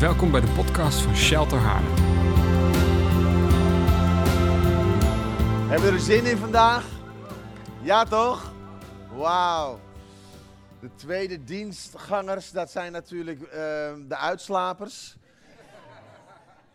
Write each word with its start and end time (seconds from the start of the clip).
Welkom 0.00 0.30
bij 0.30 0.40
de 0.40 0.46
podcast 0.46 1.00
van 1.00 1.16
Shelter 1.16 1.58
Haarlem. 1.58 1.94
Hebben 5.68 5.88
we 5.88 5.94
er 5.94 6.00
zin 6.00 6.24
in 6.24 6.36
vandaag? 6.36 6.84
Ja 7.82 8.04
toch? 8.04 8.52
Wauw. 9.12 9.80
De 10.80 10.90
tweede 10.94 11.44
dienstgangers, 11.44 12.50
dat 12.50 12.70
zijn 12.70 12.92
natuurlijk 12.92 13.42
eh, 13.42 13.48
de 14.08 14.16
uitslapers. 14.16 15.16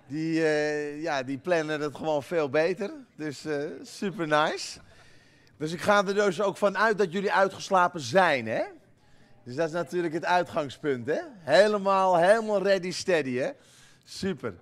Die, 0.07 0.45
eh, 0.45 1.01
ja, 1.01 1.23
die 1.23 1.37
plannen 1.37 1.81
het 1.81 1.95
gewoon 1.95 2.23
veel 2.23 2.49
beter. 2.49 2.91
Dus 3.15 3.45
eh, 3.45 3.57
super 3.83 4.27
nice. 4.27 4.79
Dus 5.57 5.73
ik 5.73 5.81
ga 5.81 6.05
er 6.05 6.13
dus 6.13 6.41
ook 6.41 6.57
van 6.57 6.77
uit 6.77 6.97
dat 6.97 7.11
jullie 7.11 7.31
uitgeslapen 7.31 7.99
zijn, 7.99 8.47
hè? 8.47 8.63
Dus 9.45 9.55
dat 9.55 9.67
is 9.67 9.73
natuurlijk 9.73 10.13
het 10.13 10.25
uitgangspunt, 10.25 11.07
hè? 11.07 11.19
Helemaal, 11.39 12.17
helemaal 12.17 12.61
ready, 12.61 12.91
steady, 12.91 13.35
hè? 13.35 13.49
Super. 14.03 14.53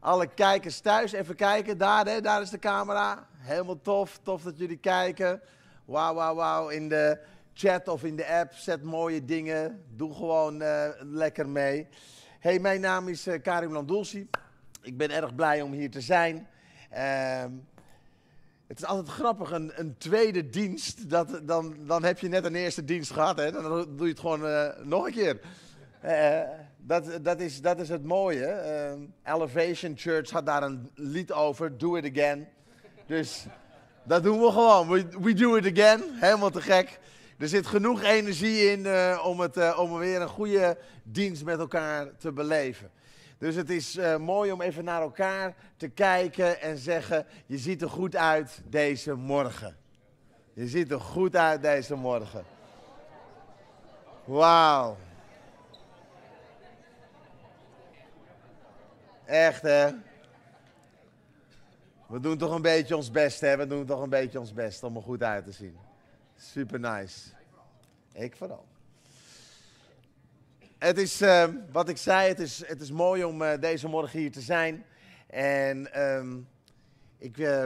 Alle 0.00 0.26
kijkers 0.26 0.80
thuis, 0.80 1.12
even 1.12 1.34
kijken. 1.34 1.78
Daar, 1.78 2.06
hè? 2.06 2.20
Daar 2.20 2.42
is 2.42 2.50
de 2.50 2.58
camera. 2.58 3.26
Helemaal 3.36 3.80
tof. 3.80 4.18
Tof 4.22 4.42
dat 4.42 4.58
jullie 4.58 4.76
kijken. 4.76 5.40
Wauw, 5.84 6.14
wauw, 6.14 6.34
wauw. 6.34 6.68
In 6.68 6.88
de 6.88 7.18
chat 7.54 7.88
of 7.88 8.04
in 8.04 8.16
de 8.16 8.26
app, 8.26 8.52
zet 8.52 8.82
mooie 8.82 9.24
dingen. 9.24 9.84
Doe 9.96 10.14
gewoon 10.14 10.62
eh, 10.62 10.88
lekker 11.00 11.48
mee. 11.48 11.88
Hey, 12.38 12.58
mijn 12.58 12.80
naam 12.80 13.08
is 13.08 13.26
eh, 13.26 13.42
Karim 13.42 13.72
Landulsi. 13.72 14.28
Ik 14.82 14.96
ben 14.96 15.10
erg 15.10 15.34
blij 15.34 15.62
om 15.62 15.72
hier 15.72 15.90
te 15.90 16.00
zijn. 16.00 16.48
Ehm, 16.90 17.50
het 18.72 18.80
is 18.80 18.86
altijd 18.86 19.08
grappig, 19.08 19.50
een, 19.50 19.72
een 19.74 19.94
tweede 19.98 20.48
dienst. 20.48 21.10
Dat, 21.10 21.40
dan, 21.42 21.76
dan 21.86 22.04
heb 22.04 22.18
je 22.18 22.28
net 22.28 22.44
een 22.44 22.54
eerste 22.54 22.84
dienst 22.84 23.10
gehad. 23.10 23.38
Hè? 23.38 23.52
Dan 23.52 23.62
doe 23.96 24.06
je 24.06 24.12
het 24.12 24.20
gewoon 24.20 24.46
eh, 24.46 24.68
nog 24.82 25.06
een 25.06 25.12
keer. 25.12 25.40
Eh, 26.00 26.40
dat, 26.76 27.18
dat, 27.22 27.40
is, 27.40 27.60
dat 27.60 27.78
is 27.78 27.88
het 27.88 28.04
mooie. 28.04 28.46
Ehm, 28.46 28.98
Elevation 29.24 29.92
Church 29.96 30.30
had 30.30 30.46
daar 30.46 30.62
een 30.62 30.90
lied 30.94 31.32
over. 31.32 31.78
Do 31.78 31.96
it 31.96 32.10
again. 32.16 32.48
Dus 33.06 33.46
dat 34.02 34.22
doen 34.22 34.40
we 34.40 34.50
gewoon. 34.50 34.88
We, 34.88 35.06
we 35.20 35.34
do 35.34 35.56
it 35.56 35.78
again. 35.78 36.02
Helemaal 36.12 36.50
te 36.50 36.60
gek. 36.60 36.98
Er 37.38 37.48
zit 37.48 37.66
genoeg 37.66 38.02
energie 38.02 38.70
in 38.70 38.86
eh, 38.86 39.22
om, 39.26 39.40
het, 39.40 39.56
eh, 39.56 39.78
om 39.78 39.98
weer 39.98 40.20
een 40.20 40.28
goede 40.28 40.78
dienst 41.02 41.44
met 41.44 41.58
elkaar 41.58 42.16
te 42.16 42.32
beleven. 42.32 42.90
Dus 43.42 43.54
het 43.54 43.70
is 43.70 43.96
eh, 43.96 44.16
mooi 44.16 44.52
om 44.52 44.60
even 44.60 44.84
naar 44.84 45.00
elkaar 45.00 45.54
te 45.76 45.88
kijken 45.88 46.60
en 46.60 46.78
zeggen: 46.78 47.26
Je 47.46 47.58
ziet 47.58 47.82
er 47.82 47.90
goed 47.90 48.16
uit 48.16 48.60
deze 48.64 49.14
morgen. 49.14 49.76
Je 50.52 50.68
ziet 50.68 50.90
er 50.90 51.00
goed 51.00 51.36
uit 51.36 51.62
deze 51.62 51.94
morgen. 51.94 52.44
Wauw. 54.24 54.96
Echt 59.24 59.62
hè? 59.62 59.90
We 62.06 62.20
doen 62.20 62.38
toch 62.38 62.54
een 62.54 62.62
beetje 62.62 62.96
ons 62.96 63.10
best 63.10 63.40
hè? 63.40 63.56
We 63.56 63.66
doen 63.66 63.86
toch 63.86 64.02
een 64.02 64.10
beetje 64.10 64.40
ons 64.40 64.52
best 64.52 64.82
om 64.82 64.96
er 64.96 65.02
goed 65.02 65.22
uit 65.22 65.44
te 65.44 65.52
zien. 65.52 65.78
Super 66.36 66.80
nice. 66.80 67.30
Ik 68.12 68.36
vooral. 68.36 68.71
Het 70.82 70.98
is, 70.98 71.20
eh, 71.20 71.48
wat 71.72 71.88
ik 71.88 71.96
zei, 71.96 72.28
het 72.28 72.38
is, 72.38 72.66
het 72.66 72.80
is 72.80 72.90
mooi 72.90 73.24
om 73.24 73.42
eh, 73.42 73.60
deze 73.60 73.88
morgen 73.88 74.18
hier 74.18 74.32
te 74.32 74.40
zijn. 74.40 74.84
En 75.26 75.92
ehm, 75.92 76.38
ik, 77.18 77.38
eh, 77.38 77.64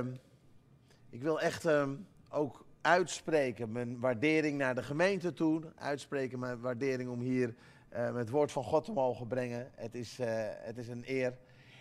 ik 1.10 1.22
wil 1.22 1.40
echt 1.40 1.64
ehm, 1.64 1.94
ook 2.30 2.64
uitspreken 2.80 3.72
mijn 3.72 4.00
waardering 4.00 4.58
naar 4.58 4.74
de 4.74 4.82
gemeente 4.82 5.32
toe. 5.32 5.62
Uitspreken 5.76 6.38
mijn 6.38 6.60
waardering 6.60 7.10
om 7.10 7.20
hier 7.20 7.54
het 7.88 8.30
woord 8.30 8.52
van 8.52 8.64
God 8.64 8.84
te 8.84 8.92
mogen 8.92 9.26
brengen. 9.26 9.70
Het 9.74 9.94
is, 9.94 10.18
het 10.60 10.78
is 10.78 10.88
een 10.88 11.04
eer. 11.06 11.36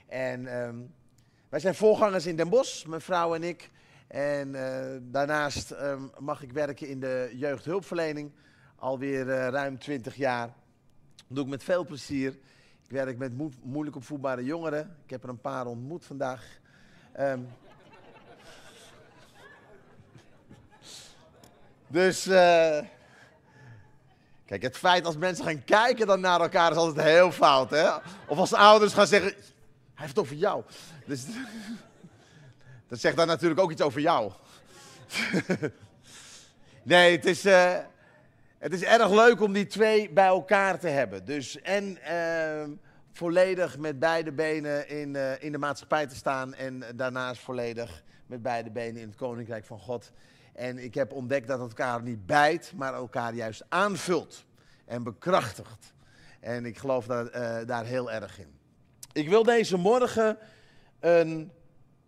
En 0.07 0.47
ehm, 0.47 0.75
wij 1.49 1.59
zijn 1.59 1.75
voorgangers 1.75 2.25
in 2.25 2.35
Den 2.35 2.49
Bosch, 2.49 2.85
mijn 2.85 3.01
vrouw 3.01 3.35
en 3.35 3.43
ik. 3.43 3.69
En 4.07 4.51
daarnaast 5.11 5.75
mag 6.19 6.41
ik 6.43 6.51
werken 6.51 6.87
in 6.87 6.99
de 6.99 7.31
jeugdhulpverlening. 7.33 8.31
Alweer 8.75 9.25
ruim 9.25 9.79
20 9.79 10.15
jaar. 10.15 10.63
Dat 11.27 11.35
doe 11.35 11.43
ik 11.43 11.49
met 11.49 11.63
veel 11.63 11.85
plezier. 11.85 12.31
Ik 12.83 12.91
werk 12.91 13.17
met 13.17 13.37
mo 13.37 13.51
moeilijk 13.61 13.95
opvoedbare 13.95 14.43
jongeren. 14.43 14.97
Ik 15.03 15.09
heb 15.09 15.23
er 15.23 15.29
een 15.29 15.41
paar 15.41 15.65
ontmoet 15.65 16.05
vandaag. 16.05 16.59
Um, 17.19 17.47
dus, 21.87 22.27
uh, 22.27 22.79
kijk, 24.45 24.61
het 24.61 24.77
feit 24.77 25.05
als 25.05 25.17
mensen 25.17 25.45
gaan 25.45 25.63
kijken 25.63 26.07
dan 26.07 26.19
naar 26.19 26.41
elkaar 26.41 26.71
is 26.71 26.77
altijd 26.77 27.07
heel 27.07 27.31
fout, 27.31 27.69
hè? 27.69 27.89
Of 28.27 28.37
als 28.37 28.53
ouders 28.53 28.93
gaan 28.93 29.07
zeggen, 29.07 29.31
hij 29.31 29.43
heeft 29.93 30.09
het 30.09 30.19
over 30.19 30.35
jou. 30.35 30.63
Dus, 31.05 31.25
dat 32.89 32.99
zegt 32.99 33.15
dan 33.15 33.27
natuurlijk 33.27 33.59
ook 33.59 33.71
iets 33.71 33.81
over 33.81 34.01
jou. 34.01 34.31
nee, 36.83 37.15
het 37.15 37.25
is... 37.25 37.45
Uh, 37.45 37.77
het 38.65 38.73
is 38.73 38.83
erg 38.83 39.09
leuk 39.09 39.41
om 39.41 39.53
die 39.53 39.67
twee 39.67 40.09
bij 40.09 40.25
elkaar 40.25 40.79
te 40.79 40.87
hebben. 40.87 41.25
Dus 41.25 41.61
en 41.61 41.97
uh, 42.11 42.63
volledig 43.11 43.77
met 43.77 43.99
beide 43.99 44.31
benen 44.31 44.89
in, 44.89 45.13
uh, 45.13 45.43
in 45.43 45.51
de 45.51 45.57
maatschappij 45.57 46.07
te 46.07 46.15
staan. 46.15 46.53
En 46.53 46.83
daarnaast 46.95 47.41
volledig 47.41 48.03
met 48.27 48.41
beide 48.41 48.71
benen 48.71 49.01
in 49.01 49.07
het 49.07 49.17
koninkrijk 49.17 49.65
van 49.65 49.79
God. 49.79 50.11
En 50.53 50.77
ik 50.77 50.93
heb 50.93 51.13
ontdekt 51.13 51.47
dat 51.47 51.59
elkaar 51.59 52.01
niet 52.01 52.25
bijt, 52.25 52.73
maar 52.75 52.93
elkaar 52.93 53.33
juist 53.33 53.65
aanvult 53.69 54.45
en 54.85 55.03
bekrachtigt. 55.03 55.93
En 56.39 56.65
ik 56.65 56.77
geloof 56.77 57.05
daar, 57.05 57.25
uh, 57.25 57.67
daar 57.67 57.85
heel 57.85 58.11
erg 58.11 58.39
in. 58.39 58.59
Ik 59.11 59.29
wil 59.29 59.43
deze 59.43 59.77
morgen 59.77 60.37
een 60.99 61.51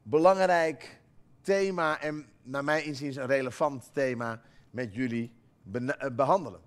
belangrijk 0.02 1.00
thema 1.42 2.02
en 2.02 2.26
naar 2.44 2.64
mijn 2.64 2.86
inziens 2.86 3.16
een 3.16 3.28
relevant 3.28 3.90
thema 3.94 4.42
met 4.72 4.96
jullie 4.96 5.32
eh, 5.32 5.37
behandelen. 6.16 6.60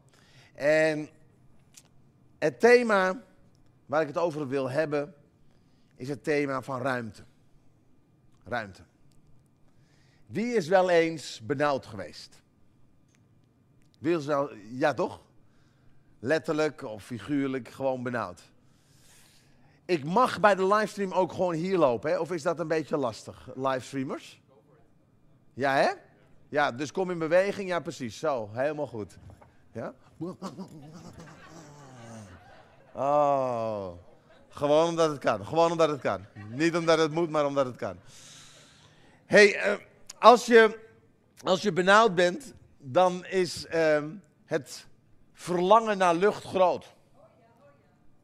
En 0.55 1.09
het 2.39 2.61
thema 2.61 3.23
waar 3.87 4.01
ik 4.01 4.07
het 4.07 4.19
over 4.19 4.49
wil 4.49 4.71
hebben, 4.71 5.15
is 5.97 6.09
het 6.09 6.25
thema 6.25 6.63
van 6.63 6.81
ruimte. 6.81 7.23
Ruimte. 8.45 8.83
Wie 10.27 10.55
is 10.55 10.69
wel 10.69 10.91
eens 10.91 11.41
benauwd 11.47 11.87
geweest? 11.87 12.43
Wie 13.99 14.17
is 14.17 14.27
wel, 14.27 14.55
ja 14.55 14.95
toch? 14.95 15.21
Letterlijk 16.19 16.83
of 16.83 17.05
figuurlijk 17.05 17.69
gewoon 17.69 18.03
benauwd. 18.03 18.43
Ik 19.85 20.05
mag 20.05 20.41
bij 20.41 20.55
de 20.55 20.67
livestream 20.67 21.13
ook 21.13 21.33
gewoon 21.33 21.55
hier 21.55 21.79
lopen, 21.79 22.11
hè? 22.11 22.19
of 22.19 22.33
is 22.33 22.43
dat 22.43 22.61
een 22.61 22.69
beetje 22.69 22.97
lastig, 22.97 23.49
livestreamers? 23.55 24.41
Ja, 25.55 25.75
hè? 25.75 25.91
Ja, 26.51 26.73
dus 26.73 26.93
kom 26.93 27.11
in 27.11 27.19
beweging. 27.19 27.69
Ja, 27.69 27.81
precies. 27.81 28.19
Zo, 28.19 28.51
helemaal 28.53 28.87
goed. 28.87 29.19
Ja? 29.73 29.95
Oh. 32.93 33.93
Gewoon 34.49 34.89
omdat 34.89 35.11
het 35.11 35.19
kan. 35.19 35.47
Gewoon 35.47 35.71
omdat 35.71 35.89
het 35.89 36.01
kan. 36.01 36.27
Niet 36.49 36.77
omdat 36.77 36.99
het 36.99 37.11
moet, 37.11 37.31
maar 37.31 37.47
omdat 37.47 37.67
het 37.67 37.77
kan. 37.77 37.97
hey, 39.27 39.73
uh, 39.73 39.79
als, 40.19 40.47
je, 40.47 40.79
als 41.43 41.63
je 41.63 41.73
benauwd 41.73 42.15
bent, 42.15 42.53
dan 42.79 43.25
is 43.25 43.67
uh, 43.75 44.05
het 44.45 44.87
verlangen 45.33 45.99
naar 45.99 46.15
lucht 46.15 46.45
groot. 46.45 46.95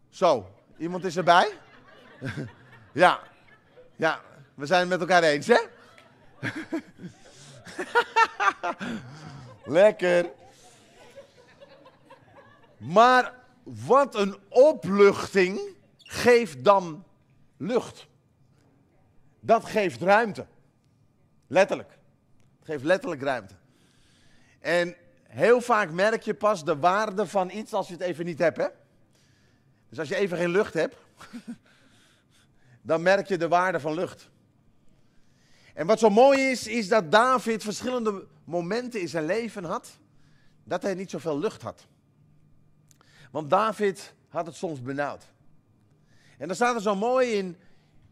Zo, 0.08 0.50
iemand 0.78 1.04
is 1.04 1.16
erbij? 1.16 1.52
ja. 2.92 3.20
Ja, 3.96 4.20
we 4.54 4.66
zijn 4.66 4.80
het 4.80 4.88
met 4.88 5.00
elkaar 5.00 5.22
eens, 5.22 5.46
hè? 5.46 5.60
Lekker. 9.64 10.30
Maar 12.76 13.34
wat 13.62 14.14
een 14.14 14.36
opluchting 14.48 15.60
geeft 15.96 16.64
dan 16.64 17.04
lucht. 17.56 18.06
Dat 19.40 19.64
geeft 19.64 20.00
ruimte. 20.00 20.46
Letterlijk. 21.46 21.98
Het 22.58 22.68
geeft 22.68 22.84
letterlijk 22.84 23.22
ruimte. 23.22 23.54
En 24.60 24.96
heel 25.22 25.60
vaak 25.60 25.90
merk 25.90 26.22
je 26.22 26.34
pas 26.34 26.64
de 26.64 26.76
waarde 26.76 27.26
van 27.26 27.50
iets 27.50 27.72
als 27.72 27.86
je 27.86 27.92
het 27.92 28.02
even 28.02 28.24
niet 28.24 28.38
hebt. 28.38 28.56
Hè? 28.56 28.66
Dus 29.88 29.98
als 29.98 30.08
je 30.08 30.16
even 30.16 30.36
geen 30.36 30.50
lucht 30.50 30.74
hebt, 30.74 30.96
dan 32.82 33.02
merk 33.02 33.26
je 33.26 33.38
de 33.38 33.48
waarde 33.48 33.80
van 33.80 33.94
lucht. 33.94 34.30
En 35.76 35.86
wat 35.86 35.98
zo 35.98 36.10
mooi 36.10 36.40
is, 36.40 36.66
is 36.66 36.88
dat 36.88 37.12
David 37.12 37.62
verschillende 37.62 38.26
momenten 38.44 39.00
in 39.00 39.08
zijn 39.08 39.26
leven 39.26 39.64
had 39.64 39.98
dat 40.64 40.82
hij 40.82 40.94
niet 40.94 41.10
zoveel 41.10 41.38
lucht 41.38 41.62
had. 41.62 41.86
Want 43.30 43.50
David 43.50 44.14
had 44.28 44.46
het 44.46 44.54
soms 44.54 44.82
benauwd. 44.82 45.24
En 46.38 46.46
dan 46.46 46.56
staat 46.56 46.74
er 46.74 46.80
zo 46.80 46.94
mooi 46.94 47.32
in, 47.32 47.56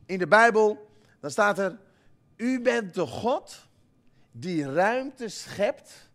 in 0.06 0.19
de 0.19 0.26
Bijbel, 0.26 0.90
dan 1.20 1.31
staat 1.31 1.58
er, 1.58 1.78
u 2.37 2.61
bent 2.61 2.94
de 2.94 3.06
God 3.06 3.67
die 4.32 4.72
ruimte 4.72 5.28
schept 5.28 6.10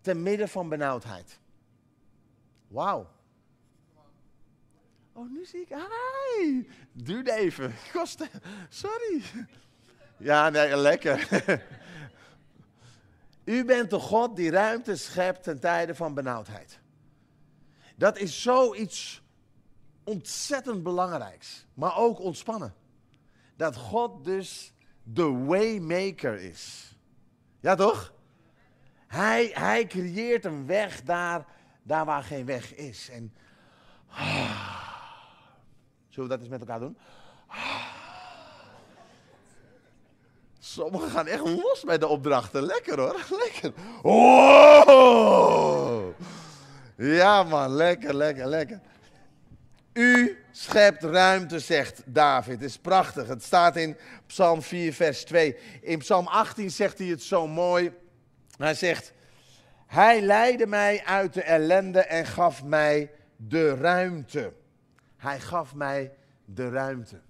te 0.00 0.14
midden 0.14 0.48
van 0.48 0.68
benauwdheid. 0.68 1.38
Wauw. 2.68 3.10
Oh, 5.12 5.30
nu 5.30 5.44
zie 5.44 5.60
ik. 5.60 5.68
Hi. 5.68 6.68
Duurde 6.92 7.32
even. 7.32 7.74
Kosten. 7.92 8.28
Sorry. 8.68 9.22
Ja, 10.18 10.48
nee, 10.48 10.76
lekker. 10.76 11.28
U 13.44 13.64
bent 13.64 13.90
de 13.90 13.98
God 13.98 14.36
die 14.36 14.50
ruimte 14.50 14.96
schept 14.96 15.42
ten 15.42 15.60
tijde 15.60 15.94
van 15.94 16.14
benauwdheid. 16.14 16.80
Dat 17.96 18.18
is 18.18 18.42
zoiets 18.42 19.22
ontzettend 20.04 20.82
belangrijks, 20.82 21.66
maar 21.74 21.96
ook 21.96 22.20
ontspannen. 22.20 22.74
Dat 23.56 23.76
God 23.76 24.24
dus 24.24 24.72
de 25.02 25.44
waymaker 25.44 26.40
is. 26.40 26.94
Ja 27.60 27.74
toch? 27.74 28.12
Hij, 29.06 29.50
hij 29.54 29.86
creëert 29.86 30.44
een 30.44 30.66
weg 30.66 31.02
daar, 31.02 31.46
daar 31.82 32.04
waar 32.04 32.22
geen 32.22 32.44
weg 32.44 32.74
is. 32.74 33.08
En, 33.10 33.34
zullen 36.08 36.28
we 36.28 36.28
dat 36.28 36.40
eens 36.40 36.48
met 36.48 36.60
elkaar 36.60 36.80
doen? 36.80 36.98
Sommigen 40.72 41.10
gaan 41.10 41.26
echt 41.26 41.44
los 41.44 41.82
bij 41.84 41.98
de 41.98 42.06
opdrachten. 42.06 42.62
Lekker 42.62 43.00
hoor, 43.00 43.24
lekker. 43.44 43.72
Oh! 44.02 45.34
Ja 46.96 47.42
man, 47.42 47.70
lekker, 47.70 48.14
lekker, 48.14 48.46
lekker. 48.46 48.80
U 49.92 50.44
schept 50.50 51.02
ruimte, 51.02 51.58
zegt 51.58 52.02
David. 52.06 52.60
Het 52.60 52.70
is 52.70 52.78
prachtig. 52.78 53.28
Het 53.28 53.42
staat 53.42 53.76
in 53.76 53.96
Psalm 54.26 54.62
4, 54.62 54.94
vers 54.94 55.24
2. 55.24 55.56
In 55.80 55.98
Psalm 55.98 56.26
18 56.26 56.70
zegt 56.70 56.98
hij 56.98 57.06
het 57.06 57.22
zo 57.22 57.46
mooi. 57.46 57.92
Hij 58.56 58.74
zegt: 58.74 59.12
Hij 59.86 60.20
leidde 60.20 60.66
mij 60.66 61.04
uit 61.04 61.34
de 61.34 61.42
ellende 61.42 62.00
en 62.00 62.26
gaf 62.26 62.64
mij 62.64 63.10
de 63.36 63.74
ruimte. 63.74 64.52
Hij 65.16 65.40
gaf 65.40 65.74
mij 65.74 66.12
de 66.44 66.70
ruimte. 66.70 67.20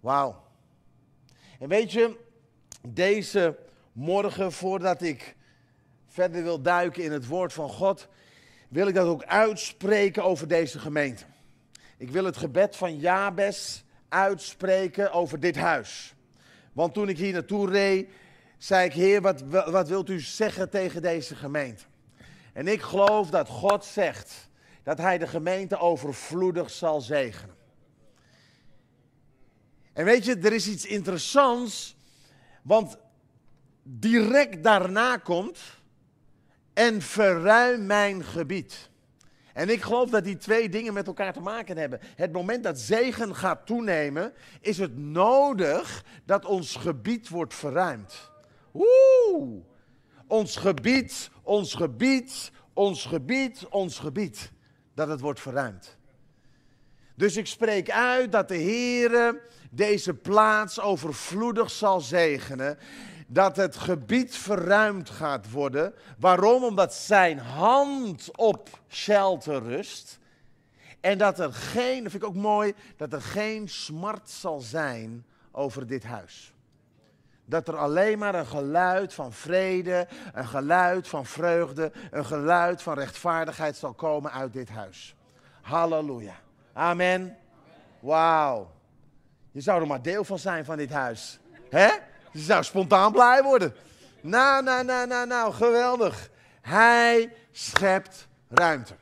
Wauw. 0.00 0.41
En 1.62 1.68
weet 1.68 1.92
je, 1.92 2.16
deze 2.88 3.56
morgen, 3.92 4.52
voordat 4.52 5.02
ik 5.02 5.36
verder 6.06 6.42
wil 6.42 6.62
duiken 6.62 7.02
in 7.02 7.12
het 7.12 7.26
woord 7.26 7.52
van 7.52 7.68
God, 7.68 8.08
wil 8.68 8.86
ik 8.86 8.94
dat 8.94 9.06
ook 9.06 9.24
uitspreken 9.24 10.24
over 10.24 10.48
deze 10.48 10.78
gemeente. 10.78 11.24
Ik 11.96 12.10
wil 12.10 12.24
het 12.24 12.36
gebed 12.36 12.76
van 12.76 12.98
Jabes 12.98 13.84
uitspreken 14.08 15.12
over 15.12 15.40
dit 15.40 15.56
huis. 15.56 16.14
Want 16.72 16.94
toen 16.94 17.08
ik 17.08 17.18
hier 17.18 17.32
naartoe 17.32 17.70
reed, 17.70 18.08
zei 18.58 18.84
ik, 18.86 18.92
Heer, 18.92 19.20
wat, 19.20 19.42
wat 19.48 19.88
wilt 19.88 20.08
u 20.08 20.20
zeggen 20.20 20.70
tegen 20.70 21.02
deze 21.02 21.36
gemeente? 21.36 21.84
En 22.52 22.68
ik 22.68 22.82
geloof 22.82 23.30
dat 23.30 23.48
God 23.48 23.84
zegt 23.84 24.48
dat 24.82 24.98
Hij 24.98 25.18
de 25.18 25.26
gemeente 25.26 25.78
overvloedig 25.78 26.70
zal 26.70 27.00
zegenen. 27.00 27.60
En 29.92 30.04
weet 30.04 30.24
je, 30.24 30.36
er 30.36 30.52
is 30.52 30.68
iets 30.68 30.86
interessants, 30.86 31.96
want 32.62 32.96
direct 33.82 34.62
daarna 34.62 35.16
komt 35.16 35.58
en 36.72 37.02
verruim 37.02 37.86
mijn 37.86 38.24
gebied. 38.24 38.90
En 39.52 39.68
ik 39.68 39.82
geloof 39.82 40.10
dat 40.10 40.24
die 40.24 40.36
twee 40.36 40.68
dingen 40.68 40.92
met 40.92 41.06
elkaar 41.06 41.32
te 41.32 41.40
maken 41.40 41.76
hebben. 41.76 42.00
Het 42.16 42.32
moment 42.32 42.64
dat 42.64 42.78
zegen 42.78 43.36
gaat 43.36 43.66
toenemen, 43.66 44.32
is 44.60 44.78
het 44.78 44.96
nodig 44.96 46.04
dat 46.24 46.44
ons 46.44 46.76
gebied 46.76 47.28
wordt 47.28 47.54
verruimd. 47.54 48.30
Oeh! 48.74 49.64
Ons 50.26 50.56
gebied, 50.56 51.30
ons 51.42 51.74
gebied, 51.74 52.50
ons 52.72 53.04
gebied, 53.04 53.66
ons 53.68 53.98
gebied. 53.98 54.52
Dat 54.94 55.08
het 55.08 55.20
wordt 55.20 55.40
verruimd. 55.40 55.96
Dus 57.14 57.36
ik 57.36 57.46
spreek 57.46 57.90
uit 57.90 58.32
dat 58.32 58.48
de 58.48 58.56
Heer 58.56 59.40
deze 59.70 60.14
plaats 60.14 60.80
overvloedig 60.80 61.70
zal 61.70 62.00
zegenen 62.00 62.78
dat 63.32 63.56
het 63.56 63.76
gebied 63.76 64.36
verruimd 64.36 65.10
gaat 65.10 65.50
worden. 65.50 65.94
Waarom? 66.18 66.64
Omdat 66.64 66.94
zijn 66.94 67.38
hand 67.38 68.36
op 68.36 68.68
shelter 68.88 69.62
rust. 69.62 70.18
En 71.00 71.18
dat 71.18 71.38
er 71.38 71.52
geen, 71.52 72.02
dat 72.02 72.12
vind 72.12 72.22
ik 72.22 72.28
ook 72.28 72.34
mooi, 72.34 72.74
dat 72.96 73.12
er 73.12 73.22
geen 73.22 73.68
smart 73.68 74.30
zal 74.30 74.60
zijn 74.60 75.24
over 75.50 75.86
dit 75.86 76.04
huis. 76.04 76.52
Dat 77.44 77.68
er 77.68 77.76
alleen 77.76 78.18
maar 78.18 78.34
een 78.34 78.46
geluid 78.46 79.14
van 79.14 79.32
vrede, 79.32 80.08
een 80.32 80.46
geluid 80.46 81.08
van 81.08 81.26
vreugde, 81.26 81.92
een 82.10 82.24
geluid 82.24 82.82
van 82.82 82.94
rechtvaardigheid 82.94 83.76
zal 83.76 83.92
komen 83.92 84.32
uit 84.32 84.52
dit 84.52 84.68
huis. 84.68 85.14
Halleluja. 85.62 86.34
Amen. 86.72 87.38
Wauw. 88.00 88.70
Je 89.50 89.60
zou 89.60 89.80
er 89.80 89.86
maar 89.86 90.02
deel 90.02 90.24
van 90.24 90.38
zijn 90.38 90.64
van 90.64 90.76
dit 90.76 90.90
huis. 90.90 91.38
Hè? 91.70 91.88
Je 92.32 92.38
zou 92.38 92.64
spontaan 92.64 93.12
blij 93.12 93.42
worden. 93.42 93.74
Nou, 94.20 94.62
nou, 94.62 94.84
nou, 94.84 95.06
nou, 95.06 95.26
nou, 95.26 95.52
geweldig. 95.52 96.30
Hij 96.60 97.34
schept 97.50 98.28
ruimte. 98.48 98.94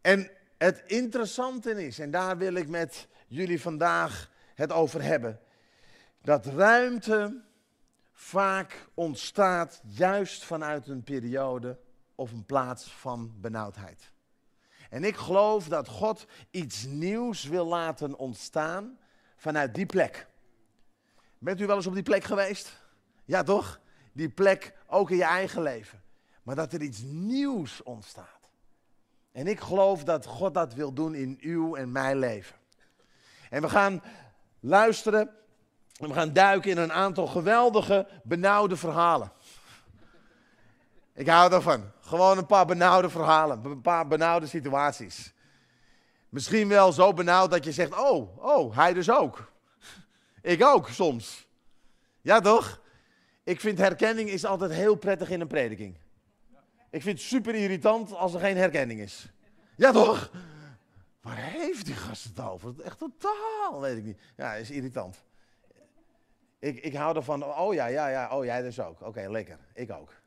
En 0.00 0.30
het 0.58 0.82
interessante 0.86 1.86
is, 1.86 1.98
en 1.98 2.10
daar 2.10 2.38
wil 2.38 2.54
ik 2.54 2.68
met 2.68 3.08
jullie 3.26 3.60
vandaag 3.60 4.30
het 4.54 4.72
over 4.72 5.02
hebben, 5.02 5.40
dat 6.22 6.46
ruimte 6.46 7.42
vaak 8.12 8.88
ontstaat 8.94 9.80
juist 9.84 10.44
vanuit 10.44 10.86
een 10.88 11.02
periode 11.02 11.78
of 12.14 12.32
een 12.32 12.44
plaats 12.44 12.92
van 12.92 13.34
benauwdheid. 13.40 14.12
En 14.92 15.04
ik 15.04 15.16
geloof 15.16 15.68
dat 15.68 15.88
God 15.88 16.26
iets 16.50 16.84
nieuws 16.84 17.44
wil 17.44 17.66
laten 17.66 18.18
ontstaan 18.18 18.98
vanuit 19.36 19.74
die 19.74 19.86
plek. 19.86 20.26
Bent 21.38 21.60
u 21.60 21.66
wel 21.66 21.76
eens 21.76 21.86
op 21.86 21.94
die 21.94 22.02
plek 22.02 22.24
geweest? 22.24 22.76
Ja, 23.24 23.42
toch? 23.42 23.80
Die 24.12 24.28
plek 24.28 24.74
ook 24.86 25.10
in 25.10 25.16
je 25.16 25.24
eigen 25.24 25.62
leven. 25.62 26.02
Maar 26.42 26.54
dat 26.54 26.72
er 26.72 26.82
iets 26.82 27.02
nieuws 27.02 27.82
ontstaat. 27.82 28.48
En 29.32 29.46
ik 29.46 29.60
geloof 29.60 30.04
dat 30.04 30.26
God 30.26 30.54
dat 30.54 30.74
wil 30.74 30.92
doen 30.92 31.14
in 31.14 31.38
uw 31.40 31.76
en 31.76 31.92
mijn 31.92 32.18
leven. 32.18 32.56
En 33.50 33.62
we 33.62 33.68
gaan 33.68 34.02
luisteren 34.60 35.30
en 36.00 36.08
we 36.08 36.14
gaan 36.14 36.32
duiken 36.32 36.70
in 36.70 36.78
een 36.78 36.92
aantal 36.92 37.26
geweldige, 37.26 38.08
benauwde 38.22 38.76
verhalen. 38.76 39.32
Ik 41.14 41.28
hou 41.28 41.52
ervan. 41.52 41.90
Gewoon 42.00 42.38
een 42.38 42.46
paar 42.46 42.66
benauwde 42.66 43.10
verhalen, 43.10 43.64
een 43.64 43.80
paar 43.80 44.06
benauwde 44.06 44.46
situaties. 44.46 45.32
Misschien 46.28 46.68
wel 46.68 46.92
zo 46.92 47.12
benauwd 47.12 47.50
dat 47.50 47.64
je 47.64 47.72
zegt: 47.72 47.98
Oh, 47.98 48.44
oh, 48.44 48.76
hij 48.76 48.92
dus 48.92 49.10
ook. 49.10 49.52
Ik 50.42 50.64
ook 50.64 50.88
soms. 50.88 51.48
Ja, 52.20 52.40
toch? 52.40 52.80
Ik 53.44 53.60
vind 53.60 53.78
herkenning 53.78 54.28
is 54.28 54.44
altijd 54.44 54.70
heel 54.70 54.94
prettig 54.94 55.30
in 55.30 55.40
een 55.40 55.46
prediking. 55.46 55.96
Ik 56.90 57.02
vind 57.02 57.18
het 57.18 57.26
super 57.26 57.54
irritant 57.54 58.14
als 58.14 58.34
er 58.34 58.40
geen 58.40 58.56
herkenning 58.56 59.00
is. 59.00 59.26
Ja, 59.76 59.92
toch? 59.92 60.30
Waar 61.20 61.36
heeft 61.36 61.84
die 61.84 61.94
gast 61.94 62.24
het 62.24 62.40
over? 62.40 62.74
Echt 62.84 62.98
totaal, 62.98 63.80
weet 63.80 63.96
ik 63.96 64.04
niet. 64.04 64.18
Ja, 64.36 64.54
is 64.54 64.70
irritant. 64.70 65.24
Ik, 66.58 66.80
ik 66.80 66.94
hou 66.94 67.16
ervan, 67.16 67.44
oh 67.44 67.74
ja, 67.74 67.86
ja, 67.86 68.08
ja, 68.08 68.36
oh 68.36 68.44
jij 68.44 68.62
dus 68.62 68.80
ook. 68.80 69.00
Oké, 69.00 69.30
lekker. 69.30 69.58
Ik 69.74 69.90
ook. 69.90 70.21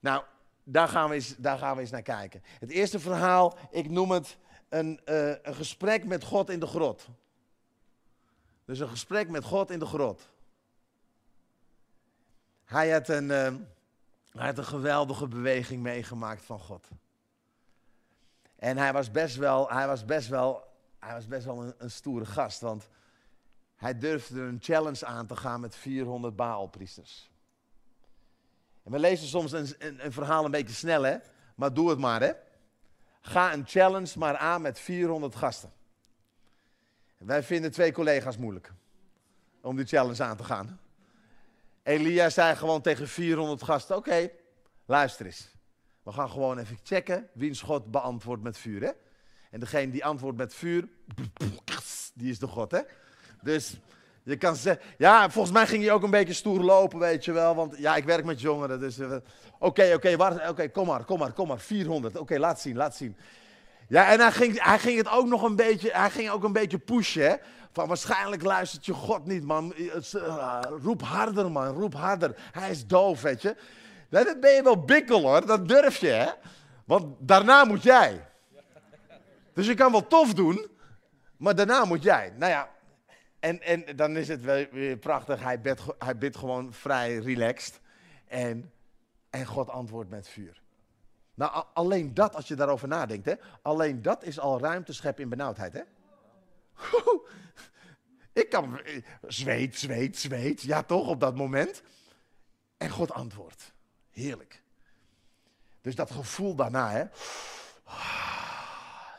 Nou, 0.00 0.24
daar 0.64 0.88
gaan, 0.88 1.08
we 1.08 1.14
eens, 1.14 1.36
daar 1.36 1.58
gaan 1.58 1.74
we 1.74 1.80
eens 1.80 1.90
naar 1.90 2.02
kijken. 2.02 2.42
Het 2.58 2.70
eerste 2.70 3.00
verhaal, 3.00 3.58
ik 3.70 3.90
noem 3.90 4.10
het 4.10 4.36
een, 4.68 5.00
uh, 5.04 5.34
een 5.42 5.54
gesprek 5.54 6.04
met 6.04 6.24
God 6.24 6.50
in 6.50 6.60
de 6.60 6.66
grot. 6.66 7.08
Dus 8.64 8.78
een 8.78 8.88
gesprek 8.88 9.28
met 9.28 9.44
God 9.44 9.70
in 9.70 9.78
de 9.78 9.86
grot. 9.86 10.28
Hij 12.64 12.90
had 12.90 13.08
een, 13.08 13.24
uh, 13.24 13.54
hij 14.30 14.46
had 14.46 14.58
een 14.58 14.64
geweldige 14.64 15.28
beweging 15.28 15.82
meegemaakt 15.82 16.44
van 16.44 16.58
God. 16.58 16.88
En 18.56 18.76
hij 18.76 18.92
was 18.92 19.10
best 19.10 19.36
wel, 19.36 19.70
hij 19.70 19.86
was 19.86 20.04
best 20.04 20.28
wel, 20.28 20.64
hij 20.98 21.14
was 21.14 21.26
best 21.26 21.44
wel 21.44 21.62
een, 21.62 21.74
een 21.78 21.90
stoere 21.90 22.26
gast, 22.26 22.60
want 22.60 22.88
hij 23.76 23.98
durfde 23.98 24.40
een 24.40 24.58
challenge 24.60 25.06
aan 25.06 25.26
te 25.26 25.36
gaan 25.36 25.60
met 25.60 25.76
400 25.76 26.36
Baalpriesters. 26.36 27.30
En 28.86 28.92
we 28.92 28.98
lezen 28.98 29.28
soms 29.28 29.52
een, 29.52 29.68
een, 29.78 30.04
een, 30.04 30.12
verhaal 30.12 30.44
een 30.44 30.50
beetje 30.50 30.74
snel, 30.74 31.02
hè? 31.02 31.16
Maar 31.54 31.74
doe 31.74 31.90
het 31.90 31.98
maar, 31.98 32.20
hè? 32.20 32.32
Ga 33.20 33.52
een 33.52 33.66
challenge 33.66 34.18
maar 34.18 34.36
aan 34.36 34.62
met 34.62 34.78
400 34.78 35.34
gasten. 35.34 35.72
Wij 37.18 37.42
vinden 37.42 37.72
twee 37.72 37.92
collega's 37.92 38.36
moeilijk 38.36 38.72
om 39.60 39.76
die 39.76 39.86
challenge 39.86 40.22
aan 40.22 40.36
te 40.36 40.44
gaan. 40.44 40.80
Elia 41.82 42.30
zei 42.30 42.56
gewoon 42.56 42.80
tegen 42.80 43.08
400 43.08 43.62
gasten: 43.62 43.96
Oké, 43.96 44.30
luister 44.84 45.26
eens. 45.26 45.48
We 46.02 46.12
gaan 46.12 46.30
gewoon 46.30 46.58
even 46.58 46.78
checken 46.82 47.28
wiens 47.32 47.62
God 47.62 47.90
beantwoordt 47.90 48.42
met 48.42 48.58
vuur. 48.58 48.82
Hè? 48.82 48.90
En 49.50 49.60
degene 49.60 49.92
die 49.92 50.04
antwoordt 50.04 50.38
met 50.38 50.54
vuur, 50.54 50.88
die 52.14 52.30
is 52.30 52.38
de 52.38 52.46
God. 52.46 52.70
Hè? 52.70 52.80
Dus 53.42 53.76
je 54.26 54.36
kan 54.36 54.56
zeggen, 54.56 54.84
ja, 54.98 55.30
volgens 55.30 55.54
mij 55.54 55.66
ging 55.66 55.84
je 55.84 55.92
ook 55.92 56.02
een 56.02 56.10
beetje 56.10 56.34
stoer 56.34 56.60
lopen, 56.60 56.98
weet 56.98 57.24
je 57.24 57.32
wel. 57.32 57.54
Want 57.54 57.78
ja, 57.78 57.96
ik 57.96 58.04
werk 58.04 58.24
met 58.24 58.40
jongeren. 58.40 58.80
Dus 58.80 58.98
oké, 59.58 59.88
uh, 59.88 59.94
oké, 59.94 60.12
okay, 60.12 60.48
oké, 60.48 60.68
kom 60.68 60.86
maar, 60.86 61.04
kom 61.04 61.18
maar, 61.18 61.32
kom 61.32 61.48
maar. 61.48 61.58
400. 61.58 62.18
Oké, 62.18 62.38
laat 62.38 62.60
zien, 62.60 62.76
laat 62.76 62.96
zien. 62.96 63.16
Ja, 63.88 64.12
en 64.12 64.20
hij 64.20 64.32
ging, 64.32 64.62
hij 64.62 64.78
ging 64.78 64.98
het 64.98 65.10
ook 65.10 65.26
nog 65.26 65.42
een 65.42 65.56
beetje, 65.56 65.90
hij 65.92 66.10
ging 66.10 66.30
ook 66.30 66.44
een 66.44 66.52
beetje 66.52 66.78
pushen, 66.78 67.22
hè. 67.22 67.34
Van 67.72 67.88
waarschijnlijk 67.88 68.42
luistert 68.42 68.86
je 68.86 68.92
God 68.92 69.26
niet, 69.26 69.44
man. 69.44 69.74
Uh, 69.76 70.60
roep 70.82 71.02
harder, 71.02 71.50
man. 71.50 71.66
Roep 71.66 71.94
harder. 71.94 72.36
Hij 72.52 72.70
is 72.70 72.86
doof, 72.86 73.22
weet 73.22 73.42
je. 73.42 73.56
Dat 74.10 74.40
ben 74.40 74.52
je 74.52 74.62
wel 74.62 74.84
bikkel, 74.84 75.22
hoor. 75.22 75.46
Dat 75.46 75.68
durf 75.68 75.96
je, 75.96 76.08
hè. 76.08 76.28
Want 76.84 77.06
daarna 77.18 77.64
moet 77.64 77.82
jij. 77.82 78.26
Dus 79.54 79.66
je 79.66 79.74
kan 79.74 79.92
wel 79.92 80.06
tof 80.06 80.34
doen, 80.34 80.66
maar 81.36 81.54
daarna 81.54 81.84
moet 81.84 82.02
jij. 82.02 82.32
Nou 82.36 82.52
ja, 82.52 82.68
en, 83.46 83.86
en 83.86 83.96
dan 83.96 84.16
is 84.16 84.28
het 84.28 84.42
weer, 84.42 84.68
weer 84.72 84.96
prachtig. 84.96 85.42
Hij 85.42 85.60
bidt, 85.60 85.82
hij 85.98 86.18
bidt 86.18 86.36
gewoon 86.36 86.72
vrij 86.72 87.16
relaxed. 87.16 87.80
En, 88.24 88.72
en 89.30 89.46
God 89.46 89.70
antwoordt 89.70 90.10
met 90.10 90.28
vuur. 90.28 90.62
Nou, 91.34 91.64
alleen 91.72 92.14
dat, 92.14 92.34
als 92.34 92.48
je 92.48 92.54
daarover 92.54 92.88
nadenkt, 92.88 93.26
hè, 93.26 93.34
alleen 93.62 94.02
dat 94.02 94.22
is 94.22 94.38
al 94.38 94.60
ruimte 94.60 94.92
scheppen 94.92 95.22
in 95.22 95.28
benauwdheid. 95.28 95.72
Hè? 95.72 95.82
Ik 98.42 98.50
kan 98.50 98.80
zweet, 99.26 99.78
zweet, 99.78 100.18
zweet. 100.18 100.62
Ja, 100.62 100.82
toch, 100.82 101.08
op 101.08 101.20
dat 101.20 101.36
moment. 101.36 101.82
En 102.76 102.90
God 102.90 103.12
antwoordt. 103.12 103.72
Heerlijk. 104.10 104.62
Dus 105.80 105.94
dat 105.94 106.10
gevoel 106.10 106.54
daarna, 106.54 106.90
hè. 106.90 107.04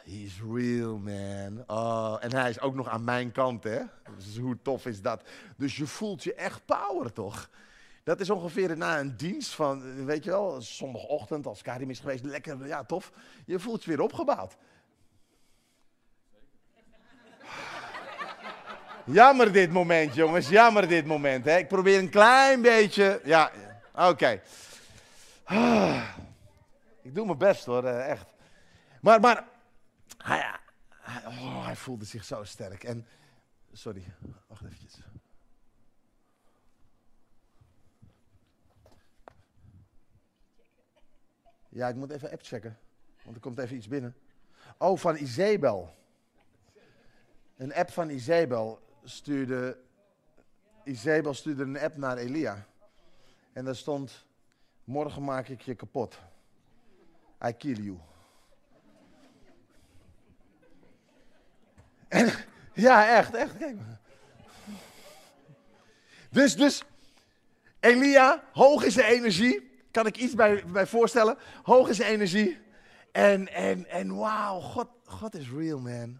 He's 0.09 0.39
real, 0.53 0.97
man. 0.97 1.63
Oh, 1.67 2.17
en 2.19 2.33
hij 2.33 2.49
is 2.49 2.59
ook 2.61 2.75
nog 2.75 2.87
aan 2.87 3.03
mijn 3.03 3.31
kant, 3.31 3.63
hè. 3.63 3.79
Dus 4.17 4.37
hoe 4.37 4.57
tof 4.61 4.85
is 4.85 5.01
dat? 5.01 5.21
Dus 5.57 5.77
je 5.77 5.87
voelt 5.87 6.23
je 6.23 6.33
echt 6.33 6.65
power, 6.65 7.13
toch? 7.13 7.49
Dat 8.03 8.19
is 8.19 8.29
ongeveer 8.29 8.77
na 8.77 8.99
een 8.99 9.17
dienst 9.17 9.53
van, 9.53 10.05
weet 10.05 10.23
je 10.23 10.29
wel, 10.29 10.61
zondagochtend 10.61 11.45
als 11.45 11.61
Karim 11.61 11.89
is 11.89 11.99
geweest, 11.99 12.23
lekker, 12.23 12.67
ja, 12.67 12.83
tof. 12.83 13.11
Je 13.45 13.59
voelt 13.59 13.83
je 13.83 13.89
weer 13.89 14.01
opgebouwd. 14.01 14.57
Jammer 19.05 19.51
dit 19.51 19.71
moment, 19.71 20.15
jongens. 20.15 20.49
Jammer 20.49 20.87
dit 20.87 21.05
moment. 21.05 21.45
Hè. 21.45 21.57
Ik 21.57 21.67
probeer 21.67 21.99
een 21.99 22.09
klein 22.09 22.61
beetje. 22.61 23.21
Ja, 23.23 23.51
oké. 23.95 24.41
Ik 27.01 27.15
doe 27.15 27.25
mijn 27.25 27.37
best 27.37 27.65
hoor, 27.65 27.83
eh, 27.83 28.09
echt. 28.09 28.33
Maar, 29.01 29.19
maar 29.19 29.43
hij, 30.27 30.59
hij, 30.89 31.25
oh, 31.25 31.71
voelde 31.71 32.05
zich 32.05 32.23
zo 32.23 32.43
sterk. 32.43 32.83
En, 32.83 33.07
sorry, 33.71 34.03
wacht 34.47 34.65
eventjes. 34.65 34.99
Ja, 41.69 41.87
ik 41.87 41.95
moet 41.95 42.11
even 42.11 42.31
app 42.31 42.41
checken. 42.43 42.77
Want 43.23 43.35
er 43.35 43.41
komt 43.41 43.59
even 43.59 43.75
iets 43.75 43.87
binnen. 43.87 44.15
Oh, 44.77 44.97
van 44.97 45.15
Isabel. 45.15 45.95
Een 47.57 47.73
app 47.73 47.91
van 47.91 48.09
Isabel 48.09 48.79
stuurde. 49.03 49.79
Isabel 50.83 51.33
stuurde 51.33 51.63
een 51.63 51.79
app 51.79 51.97
naar 51.97 52.17
Elia. 52.17 52.65
En 53.53 53.65
daar 53.65 53.75
stond: 53.75 54.25
Morgen 54.83 55.23
maak 55.23 55.47
ik 55.47 55.61
je 55.61 55.75
kapot. 55.75 56.19
I 57.45 57.51
kill 57.51 57.81
you. 57.81 57.99
Ja, 62.73 63.17
echt, 63.17 63.33
echt. 63.33 63.57
Kijk. 63.57 63.77
Dus, 66.29 66.55
dus, 66.55 66.83
Elia, 67.79 68.43
hoog 68.51 68.83
is 68.83 68.93
de 68.93 69.03
energie. 69.03 69.71
Kan 69.91 70.05
ik 70.05 70.17
iets 70.17 70.33
bij, 70.35 70.65
bij 70.65 70.87
voorstellen? 70.87 71.37
Hoog 71.63 71.89
is 71.89 71.97
de 71.97 72.05
energie. 72.05 72.59
En, 73.11 73.47
en, 73.47 73.89
en 73.89 74.15
wauw, 74.15 74.59
God, 74.59 74.89
God 75.05 75.35
is 75.35 75.49
real, 75.49 75.79
man. 75.79 76.19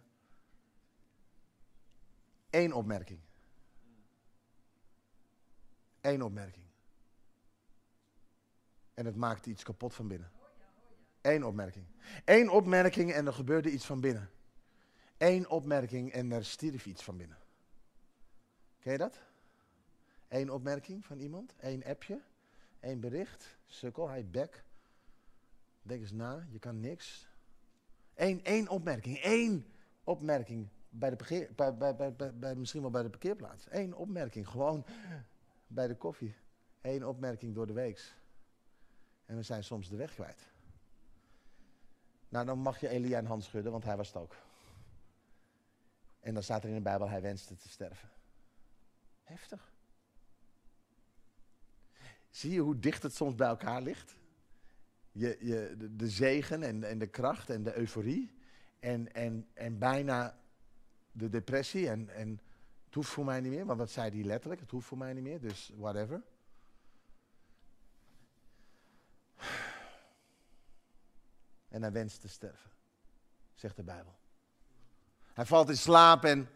Eén 2.50 2.74
opmerking. 2.74 3.20
Eén 6.02 6.22
opmerking. 6.22 6.66
En 8.94 9.06
het 9.06 9.16
maakte 9.16 9.50
iets 9.50 9.64
kapot 9.64 9.94
van 9.94 10.08
binnen. 10.08 10.32
Eén 11.22 11.46
opmerking. 11.46 11.86
Eén 12.26 12.50
opmerking 12.50 13.14
en 13.14 13.26
er 13.26 13.34
gebeurde 13.34 13.72
iets 13.72 13.86
van 13.86 14.00
binnen. 14.00 14.30
Eén 15.18 15.50
opmerking 15.50 16.12
en 16.12 16.32
er 16.32 16.46
stierf 16.46 16.86
iets 16.86 17.04
van 17.04 17.18
binnen. 17.18 17.38
Ken 18.80 18.92
je 18.92 18.98
dat? 18.98 19.20
Eén 20.28 20.52
opmerking 20.52 21.06
van 21.06 21.20
iemand, 21.20 21.54
één 21.60 21.84
appje, 21.84 22.22
één 22.80 23.00
bericht. 23.00 23.58
Sukkel, 23.66 24.10
hij 24.10 24.26
bek. 24.26 24.64
Denk 25.82 26.02
eens 26.02 26.12
na, 26.12 26.48
je 26.50 26.60
kan 26.60 26.80
niks. 26.80 27.28
Eén, 28.16 28.44
één 28.44 28.68
opmerking, 28.68 29.18
één 29.18 29.66
opmerking 30.04 30.68
bij, 30.90 31.10
de 31.10 31.50
bij, 31.56 31.78
bij, 31.78 31.96
bij, 31.96 32.34
bij, 32.34 32.56
misschien 32.56 32.82
wel 32.82 32.92
bij 32.92 33.04
de 33.04 33.10
parkeerplaats. 33.10 33.68
Eén 33.70 33.96
opmerking, 33.96 34.48
gewoon 34.48 34.86
bij 35.68 35.88
de 35.88 35.96
koffie. 35.96 36.36
Eén 36.82 37.06
opmerking 37.06 37.56
door 37.56 37.68
de 37.68 37.74
weeks. 37.74 38.16
En 39.26 39.36
we 39.36 39.44
zijn 39.44 39.64
soms 39.64 39.90
de 39.90 39.96
weg 39.96 40.14
kwijt. 40.14 40.52
Nou, 42.30 42.46
dan 42.46 42.60
mag 42.60 42.80
je 42.80 42.90
Elia 42.90 43.18
een 43.18 43.26
hand 43.26 43.44
schudden, 43.44 43.72
want 43.72 43.84
hij 43.84 43.98
was 43.98 44.08
het 44.08 44.18
ook. 44.18 44.36
En 46.28 46.34
dan 46.34 46.44
staat 46.44 46.64
er 46.64 46.70
in 46.70 46.76
de 46.76 46.82
Bijbel, 46.82 47.10
hij 47.10 47.22
wenste 47.22 47.56
te 47.56 47.70
sterven. 47.70 48.10
Heftig. 49.24 49.74
Zie 52.30 52.52
je 52.52 52.60
hoe 52.60 52.80
dicht 52.80 53.04
het 53.04 53.16
soms 53.16 53.36
bij 53.36 53.48
elkaar 53.48 53.82
ligt? 53.82 54.16
Je, 55.12 55.38
je, 55.40 55.76
de, 55.78 55.96
de 55.96 56.10
zegen 56.10 56.64
en, 56.64 56.84
en 56.84 56.98
de 57.00 57.08
kracht 57.08 57.50
en 57.50 57.64
de 57.64 57.78
euforie. 57.78 58.38
En, 58.80 59.14
en, 59.14 59.48
en 59.54 59.78
bijna 59.78 60.40
de 61.12 61.30
depressie 61.30 61.90
en, 61.90 62.10
en 62.10 62.42
het 62.86 62.94
hoeft 62.94 63.10
voor 63.10 63.26
mij 63.26 63.42
niet 63.42 63.52
meer, 63.52 63.66
want 63.66 63.80
dat 63.80 63.92
zei 63.92 64.10
hij 64.10 64.24
letterlijk, 64.24 64.62
het 64.62 64.72
hoeft 64.72 64.88
voor 64.88 64.98
mij 64.98 65.14
niet 65.14 65.24
meer, 65.24 65.42
dus 65.42 65.72
whatever. 65.76 66.24
En 71.68 71.82
hij 71.82 71.92
wenst 71.92 72.22
te 72.22 72.28
sterven, 72.28 72.72
zegt 73.54 73.76
de 73.76 73.84
Bijbel. 73.84 74.16
Hij 75.38 75.46
valt 75.46 75.70
in 75.70 75.78
slaap 75.78 76.24
en 76.24 76.50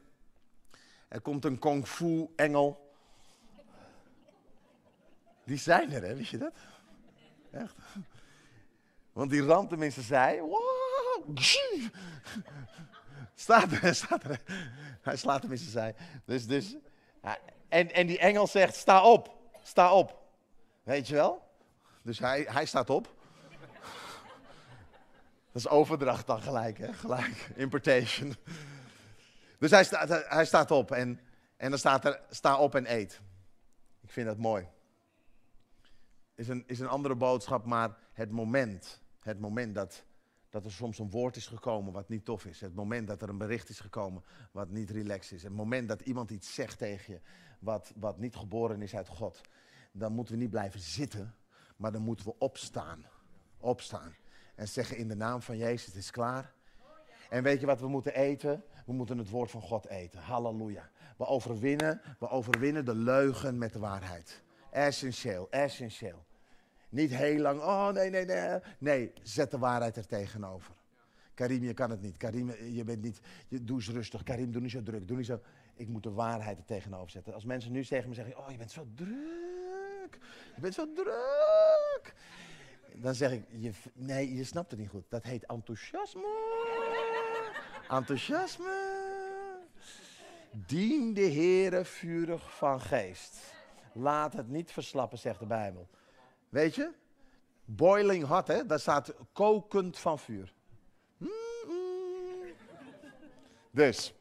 er 1.07 1.21
komt 1.21 1.45
een 1.45 1.59
kung 1.59 1.87
fu 1.87 2.27
engel. 2.35 2.95
Die 5.43 5.57
zijn 5.57 5.91
er, 5.91 6.03
hè, 6.03 6.15
wist 6.15 6.31
je 6.31 6.37
dat? 6.37 6.53
Echt. 7.51 7.75
Want 9.13 9.31
die 9.31 9.45
ramt 9.45 9.71
zijn 9.93 10.05
zij. 10.05 10.39
Wow. 10.39 11.37
Staat 13.35 13.71
er, 13.71 13.95
staat 13.95 14.23
er. 14.23 14.41
Hij 15.01 15.17
slaat 15.17 15.43
zijn 15.47 15.57
zij. 15.57 15.95
Dus, 16.25 16.47
dus, 16.47 16.75
en, 17.69 17.93
en 17.93 18.07
die 18.07 18.19
engel 18.19 18.47
zegt, 18.47 18.75
sta 18.75 19.03
op, 19.03 19.37
sta 19.63 19.93
op. 19.93 20.21
Weet 20.83 21.07
je 21.07 21.13
wel? 21.13 21.51
Dus 22.01 22.19
hij, 22.19 22.45
hij 22.49 22.65
staat 22.65 22.89
op. 22.89 23.13
Dat 25.51 25.61
is 25.61 25.67
overdracht 25.67 26.27
dan 26.27 26.41
gelijk, 26.41 26.77
hè? 26.77 26.93
Gelijk, 26.93 27.51
importation. 27.55 28.35
Dus 29.59 29.71
hij 29.71 29.83
staat, 29.83 30.09
hij 30.29 30.45
staat 30.45 30.71
op 30.71 30.91
en, 30.91 31.19
en 31.57 31.69
dan 31.69 31.79
staat 31.79 32.05
er, 32.05 32.21
sta 32.29 32.57
op 32.57 32.75
en 32.75 32.93
eet. 32.93 33.21
Ik 34.01 34.11
vind 34.11 34.27
dat 34.27 34.37
mooi. 34.37 34.67
Is 36.35 36.47
een, 36.47 36.63
is 36.67 36.79
een 36.79 36.87
andere 36.87 37.15
boodschap, 37.15 37.65
maar 37.65 37.97
het 38.13 38.31
moment, 38.31 39.01
het 39.19 39.39
moment 39.39 39.75
dat 39.75 40.05
dat 40.51 40.65
er 40.65 40.71
soms 40.71 40.99
een 40.99 41.09
woord 41.09 41.35
is 41.35 41.47
gekomen 41.47 41.93
wat 41.93 42.09
niet 42.09 42.25
tof 42.25 42.45
is. 42.45 42.61
Het 42.61 42.75
moment 42.75 43.07
dat 43.07 43.21
er 43.21 43.29
een 43.29 43.37
bericht 43.37 43.69
is 43.69 43.79
gekomen 43.79 44.23
wat 44.51 44.69
niet 44.69 44.89
relaxed 44.89 45.31
is. 45.31 45.43
Het 45.43 45.53
moment 45.53 45.87
dat 45.87 46.01
iemand 46.01 46.31
iets 46.31 46.53
zegt 46.53 46.77
tegen 46.77 47.13
je 47.13 47.21
wat, 47.59 47.93
wat 47.95 48.19
niet 48.19 48.35
geboren 48.35 48.81
is 48.81 48.95
uit 48.95 49.07
God. 49.07 49.41
Dan 49.91 50.13
moeten 50.13 50.33
we 50.33 50.39
niet 50.39 50.49
blijven 50.49 50.79
zitten, 50.79 51.35
maar 51.75 51.91
dan 51.91 52.01
moeten 52.01 52.25
we 52.25 52.37
opstaan. 52.37 53.05
Opstaan. 53.57 54.15
En 54.61 54.67
zeggen 54.67 54.97
in 54.97 55.07
de 55.07 55.15
naam 55.15 55.41
van 55.41 55.57
Jezus, 55.57 55.85
het 55.85 55.95
is 55.95 56.11
klaar. 56.11 56.53
En 57.29 57.43
weet 57.43 57.59
je 57.59 57.65
wat 57.65 57.79
we 57.79 57.87
moeten 57.87 58.13
eten? 58.13 58.63
We 58.85 58.93
moeten 58.93 59.17
het 59.17 59.29
woord 59.29 59.51
van 59.51 59.61
God 59.61 59.87
eten. 59.87 60.19
Halleluja. 60.19 60.89
We 61.17 61.25
overwinnen, 61.25 62.01
we 62.19 62.29
overwinnen 62.29 62.85
de 62.85 62.95
leugen 62.95 63.57
met 63.57 63.73
de 63.73 63.79
waarheid. 63.79 64.41
Essentieel, 64.71 65.47
essentieel. 65.49 66.25
Niet 66.89 67.15
heel 67.15 67.39
lang, 67.39 67.61
oh 67.61 67.89
nee, 67.89 68.09
nee, 68.09 68.25
nee. 68.25 68.59
Nee, 68.77 69.13
zet 69.23 69.51
de 69.51 69.57
waarheid 69.57 69.97
er 69.97 70.07
tegenover. 70.07 70.73
Karim, 71.33 71.63
je 71.63 71.73
kan 71.73 71.89
het 71.89 72.01
niet. 72.01 72.17
Karim, 72.17 72.51
je 72.51 72.83
bent 72.83 73.01
niet, 73.01 73.19
je, 73.47 73.63
doe 73.63 73.77
eens 73.77 73.89
rustig. 73.89 74.23
Karim, 74.23 74.51
doe 74.51 74.61
niet 74.61 74.71
zo 74.71 74.83
druk. 74.83 75.07
Doe 75.07 75.17
niet 75.17 75.25
zo. 75.25 75.39
Ik 75.75 75.87
moet 75.87 76.03
de 76.03 76.11
waarheid 76.11 76.57
er 76.57 76.65
tegenover 76.65 77.09
zetten. 77.09 77.33
Als 77.33 77.45
mensen 77.45 77.71
nu 77.71 77.85
tegen 77.85 78.09
me 78.09 78.15
zeggen, 78.15 78.37
oh 78.37 78.51
je 78.51 78.57
bent 78.57 78.71
zo 78.71 78.87
druk. 78.95 80.17
Je 80.55 80.61
bent 80.61 80.73
zo 80.73 80.93
druk. 80.93 82.13
Dan 82.95 83.15
zeg 83.15 83.31
ik, 83.31 83.43
je, 83.49 83.71
nee, 83.93 84.35
je 84.35 84.43
snapt 84.43 84.71
het 84.71 84.79
niet 84.79 84.89
goed. 84.89 85.03
Dat 85.09 85.23
heet 85.23 85.45
enthousiasme. 85.45 86.27
Enthousiasme. 87.89 88.89
Dien 90.51 91.13
de 91.13 91.31
Heere 91.31 91.85
vurig 91.85 92.57
van 92.57 92.81
geest. 92.81 93.53
Laat 93.93 94.33
het 94.33 94.47
niet 94.47 94.71
verslappen, 94.71 95.17
zegt 95.17 95.39
de 95.39 95.45
Bijbel. 95.45 95.89
Weet 96.49 96.75
je? 96.75 96.91
Boiling 97.65 98.25
hot, 98.25 98.47
hè? 98.47 98.65
Daar 98.65 98.79
staat 98.79 99.13
kokend 99.33 99.99
van 99.99 100.19
vuur. 100.19 100.53
Dus, 103.71 104.13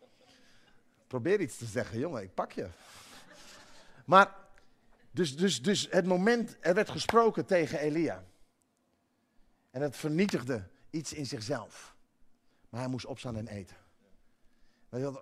probeer 1.07 1.41
iets 1.41 1.57
te 1.57 1.65
zeggen, 1.65 1.99
jongen, 1.99 2.23
ik 2.23 2.35
pak 2.35 2.53
je. 2.53 2.69
Maar, 4.05 4.35
dus, 5.11 5.37
dus, 5.37 5.63
dus 5.63 5.89
het 5.91 6.07
moment, 6.07 6.57
er 6.61 6.75
werd 6.75 6.91
gesproken 6.91 7.47
tegen 7.47 7.79
Elia. 7.79 8.25
En 9.71 9.83
het 9.83 9.97
vernietigde 9.97 10.69
iets 10.91 11.13
in 11.13 11.27
zichzelf. 11.27 11.97
Maar 12.69 12.81
hij 12.81 12.91
moest 12.91 13.07
opstaan 13.07 13.37
en 13.37 13.49
eten. 13.49 13.77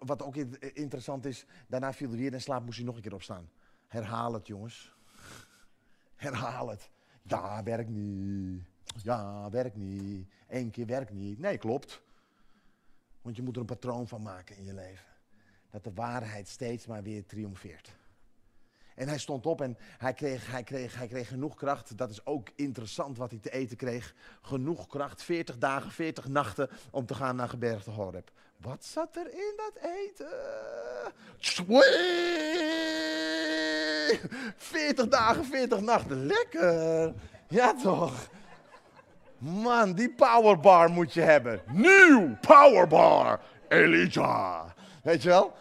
Wat 0.00 0.22
ook 0.22 0.36
interessant 0.36 1.24
is, 1.24 1.46
daarna 1.66 1.92
viel 1.92 2.08
hij 2.08 2.18
weer 2.18 2.32
in 2.32 2.40
slaap, 2.40 2.64
moest 2.64 2.76
hij 2.76 2.86
nog 2.86 2.96
een 2.96 3.02
keer 3.02 3.14
opstaan. 3.14 3.50
Herhaal 3.86 4.32
het, 4.32 4.46
jongens. 4.46 4.94
Herhaal 6.14 6.68
het. 6.68 6.90
Ja, 7.22 7.62
werkt 7.62 7.90
niet. 7.90 8.62
Ja, 9.02 9.50
werkt 9.50 9.76
niet. 9.76 10.28
Eén 10.48 10.70
keer 10.70 10.86
werkt 10.86 11.12
niet. 11.12 11.38
Nee, 11.38 11.58
klopt. 11.58 12.02
Want 13.22 13.36
je 13.36 13.42
moet 13.42 13.54
er 13.54 13.60
een 13.60 13.66
patroon 13.66 14.08
van 14.08 14.22
maken 14.22 14.56
in 14.56 14.64
je 14.64 14.74
leven. 14.74 15.06
Dat 15.70 15.84
de 15.84 15.92
waarheid 15.92 16.48
steeds 16.48 16.86
maar 16.86 17.02
weer 17.02 17.26
triomfeert. 17.26 17.96
En 18.98 19.08
hij 19.08 19.18
stond 19.18 19.46
op 19.46 19.60
en 19.60 19.78
hij 19.98 20.12
kreeg, 20.12 20.50
hij, 20.50 20.62
kreeg, 20.62 20.96
hij 20.96 21.06
kreeg 21.06 21.28
genoeg 21.28 21.54
kracht. 21.54 21.96
Dat 21.96 22.10
is 22.10 22.26
ook 22.26 22.48
interessant 22.56 23.18
wat 23.18 23.30
hij 23.30 23.38
te 23.40 23.50
eten 23.50 23.76
kreeg. 23.76 24.14
Genoeg 24.42 24.86
kracht, 24.86 25.22
40 25.22 25.58
dagen, 25.58 25.90
40 25.90 26.28
nachten 26.28 26.70
om 26.90 27.06
te 27.06 27.14
gaan 27.14 27.36
naar 27.36 27.48
gebergte 27.48 27.90
Horeb. 27.90 28.30
Wat 28.56 28.84
zat 28.84 29.16
er 29.16 29.32
in 29.32 29.52
dat 29.56 29.72
eten? 29.82 30.26
40 34.56 35.08
dagen, 35.08 35.44
40 35.44 35.80
nachten. 35.80 36.26
Lekker. 36.26 37.14
Ja 37.48 37.74
toch? 37.82 38.28
Man, 39.38 39.92
die 39.92 40.10
powerbar 40.10 40.90
moet 40.90 41.14
je 41.14 41.20
hebben. 41.20 41.62
Nieuw 41.66 42.36
powerbar. 42.40 43.40
Elijah. 43.68 44.64
Weet 45.02 45.22
je 45.22 45.28
wel? 45.28 45.52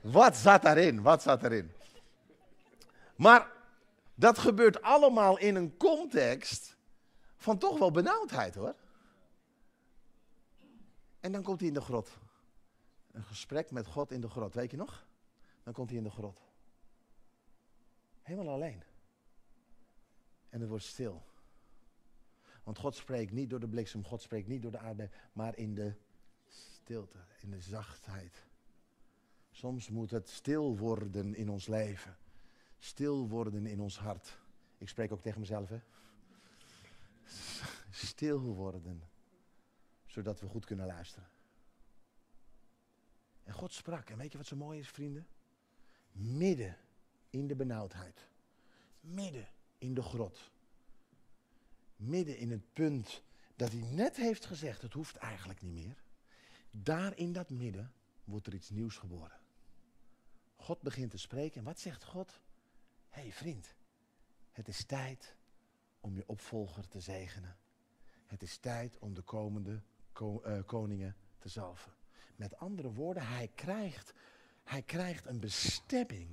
Wat 0.00 0.36
zat 0.36 0.62
daarin? 0.62 1.02
Wat 1.02 1.22
zat 1.22 1.42
erin? 1.42 1.72
Maar 3.22 3.52
dat 4.14 4.38
gebeurt 4.38 4.82
allemaal 4.82 5.38
in 5.38 5.54
een 5.54 5.76
context 5.76 6.76
van 7.36 7.58
toch 7.58 7.78
wel 7.78 7.90
benauwdheid 7.90 8.54
hoor. 8.54 8.74
En 11.20 11.32
dan 11.32 11.42
komt 11.42 11.58
hij 11.58 11.68
in 11.68 11.74
de 11.74 11.80
grot. 11.80 12.18
Een 13.12 13.22
gesprek 13.24 13.70
met 13.70 13.86
God 13.86 14.10
in 14.10 14.20
de 14.20 14.28
grot, 14.28 14.54
weet 14.54 14.70
je 14.70 14.76
nog? 14.76 15.06
Dan 15.62 15.72
komt 15.72 15.88
hij 15.88 15.98
in 15.98 16.04
de 16.04 16.10
grot. 16.10 16.40
Helemaal 18.22 18.54
alleen. 18.54 18.82
En 20.48 20.60
het 20.60 20.68
wordt 20.68 20.84
stil. 20.84 21.22
Want 22.62 22.78
God 22.78 22.94
spreekt 22.94 23.32
niet 23.32 23.50
door 23.50 23.60
de 23.60 23.68
bliksem, 23.68 24.04
God 24.04 24.22
spreekt 24.22 24.48
niet 24.48 24.62
door 24.62 24.70
de 24.70 24.78
aarde, 24.78 25.10
maar 25.32 25.56
in 25.56 25.74
de 25.74 25.94
stilte, 26.48 27.18
in 27.40 27.50
de 27.50 27.60
zachtheid. 27.60 28.42
Soms 29.50 29.88
moet 29.88 30.10
het 30.10 30.28
stil 30.28 30.76
worden 30.76 31.34
in 31.34 31.48
ons 31.48 31.66
leven. 31.66 32.16
Stil 32.82 33.28
worden 33.28 33.66
in 33.66 33.80
ons 33.80 33.98
hart. 33.98 34.38
Ik 34.78 34.88
spreek 34.88 35.12
ook 35.12 35.22
tegen 35.22 35.40
mezelf, 35.40 35.68
hè? 35.68 35.80
Stil 37.90 38.40
worden, 38.40 39.02
zodat 40.06 40.40
we 40.40 40.46
goed 40.46 40.64
kunnen 40.64 40.86
luisteren. 40.86 41.28
En 43.44 43.52
God 43.52 43.72
sprak. 43.72 44.10
En 44.10 44.18
weet 44.18 44.32
je 44.32 44.38
wat 44.38 44.46
zo 44.46 44.56
mooi 44.56 44.78
is, 44.78 44.88
vrienden? 44.88 45.26
Midden 46.12 46.76
in 47.30 47.46
de 47.46 47.54
benauwdheid. 47.54 48.26
Midden 49.00 49.48
in 49.78 49.94
de 49.94 50.02
grot. 50.02 50.50
Midden 51.96 52.36
in 52.36 52.50
het 52.50 52.72
punt 52.72 53.22
dat 53.56 53.72
hij 53.72 53.82
net 53.82 54.16
heeft 54.16 54.44
gezegd, 54.44 54.82
het 54.82 54.92
hoeft 54.92 55.16
eigenlijk 55.16 55.62
niet 55.62 55.72
meer. 55.72 56.02
Daar 56.70 57.16
in 57.16 57.32
dat 57.32 57.50
midden 57.50 57.92
wordt 58.24 58.46
er 58.46 58.54
iets 58.54 58.70
nieuws 58.70 58.96
geboren. 58.96 59.40
God 60.56 60.80
begint 60.80 61.10
te 61.10 61.18
spreken. 61.18 61.58
En 61.58 61.64
wat 61.64 61.80
zegt 61.80 62.04
God? 62.04 62.40
Hey 63.12 63.32
vriend, 63.32 63.74
het 64.52 64.68
is 64.68 64.84
tijd 64.84 65.36
om 66.00 66.14
je 66.14 66.22
opvolger 66.26 66.88
te 66.88 67.00
zegenen. 67.00 67.56
Het 68.26 68.42
is 68.42 68.56
tijd 68.56 68.98
om 68.98 69.14
de 69.14 69.22
komende 69.22 69.82
eh, 70.12 70.58
koningen 70.66 71.16
te 71.38 71.48
zalven. 71.48 71.92
Met 72.36 72.56
andere 72.56 72.92
woorden, 72.92 73.26
hij 73.26 73.50
krijgt, 73.54 74.12
hij 74.64 74.82
krijgt 74.82 75.26
een 75.26 75.40
bestemming. 75.40 76.28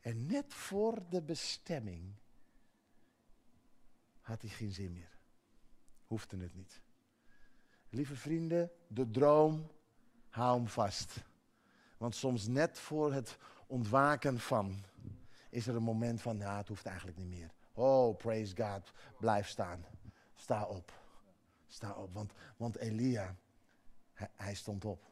En 0.00 0.26
net 0.26 0.54
voor 0.54 1.02
de 1.08 1.22
bestemming 1.22 2.14
had 4.20 4.40
hij 4.40 4.50
geen 4.50 4.72
zin 4.72 4.92
meer. 4.92 5.18
Hoefde 6.06 6.36
het 6.36 6.54
niet. 6.54 6.80
Lieve 7.88 8.16
vrienden, 8.16 8.70
de 8.86 9.10
droom, 9.10 9.70
hou 10.28 10.58
hem 10.58 10.68
vast. 10.68 11.24
Want 11.96 12.14
soms 12.14 12.46
net 12.46 12.78
voor 12.78 13.12
het 13.12 13.38
ontwaken 13.66 14.40
van 14.40 14.84
is 15.58 15.66
er 15.66 15.76
een 15.76 15.82
moment 15.82 16.20
van, 16.20 16.38
ja, 16.38 16.56
het 16.56 16.68
hoeft 16.68 16.86
eigenlijk 16.86 17.18
niet 17.18 17.28
meer. 17.28 17.50
Oh, 17.72 18.16
praise 18.16 18.56
God, 18.56 18.92
blijf 19.18 19.48
staan. 19.48 19.84
Sta 20.34 20.64
op. 20.64 20.92
Sta 21.66 21.92
op, 21.92 22.12
want, 22.12 22.32
want 22.56 22.76
Elia, 22.76 23.36
hij, 24.34 24.54
stond 24.54 24.84
op. 24.84 25.04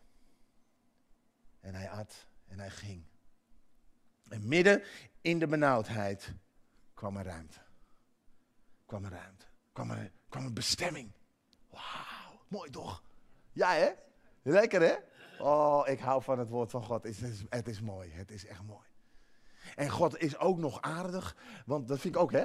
En 1.61 1.75
hij 1.75 1.91
at 1.91 2.27
en 2.47 2.59
hij 2.59 2.71
ging. 2.71 3.05
En 4.29 4.49
midden 4.49 4.83
in 5.21 5.39
de 5.39 5.47
benauwdheid 5.47 6.35
kwam 6.95 7.17
er 7.17 7.25
ruimte. 7.25 7.61
Kwam 8.87 9.05
er 9.05 9.11
ruimte. 9.11 9.47
Kwam 9.73 9.91
er, 9.91 10.13
kwam 10.29 10.45
een 10.45 10.55
bestemming. 10.55 11.13
Wauw, 11.71 12.41
mooi 12.49 12.71
toch? 12.71 13.03
Ja 13.53 13.73
hè? 13.73 13.91
Lekker 14.43 14.81
hè? 14.81 14.97
Oh, 15.39 15.89
ik 15.89 15.99
hou 15.99 16.23
van 16.23 16.39
het 16.39 16.49
woord 16.49 16.71
van 16.71 16.83
God. 16.83 17.03
Het 17.03 17.23
is, 17.23 17.43
het 17.49 17.69
is 17.69 17.81
mooi, 17.81 18.11
het 18.13 18.31
is 18.31 18.47
echt 18.47 18.63
mooi. 18.63 18.87
En 19.77 19.91
God 19.91 20.19
is 20.19 20.39
ook 20.39 20.59
nog 20.59 20.81
aardig, 20.81 21.37
want 21.67 21.89
dat 21.89 22.01
vind 22.01 22.15
ik 22.15 22.21
ook 22.21 22.33
hè. 22.33 22.45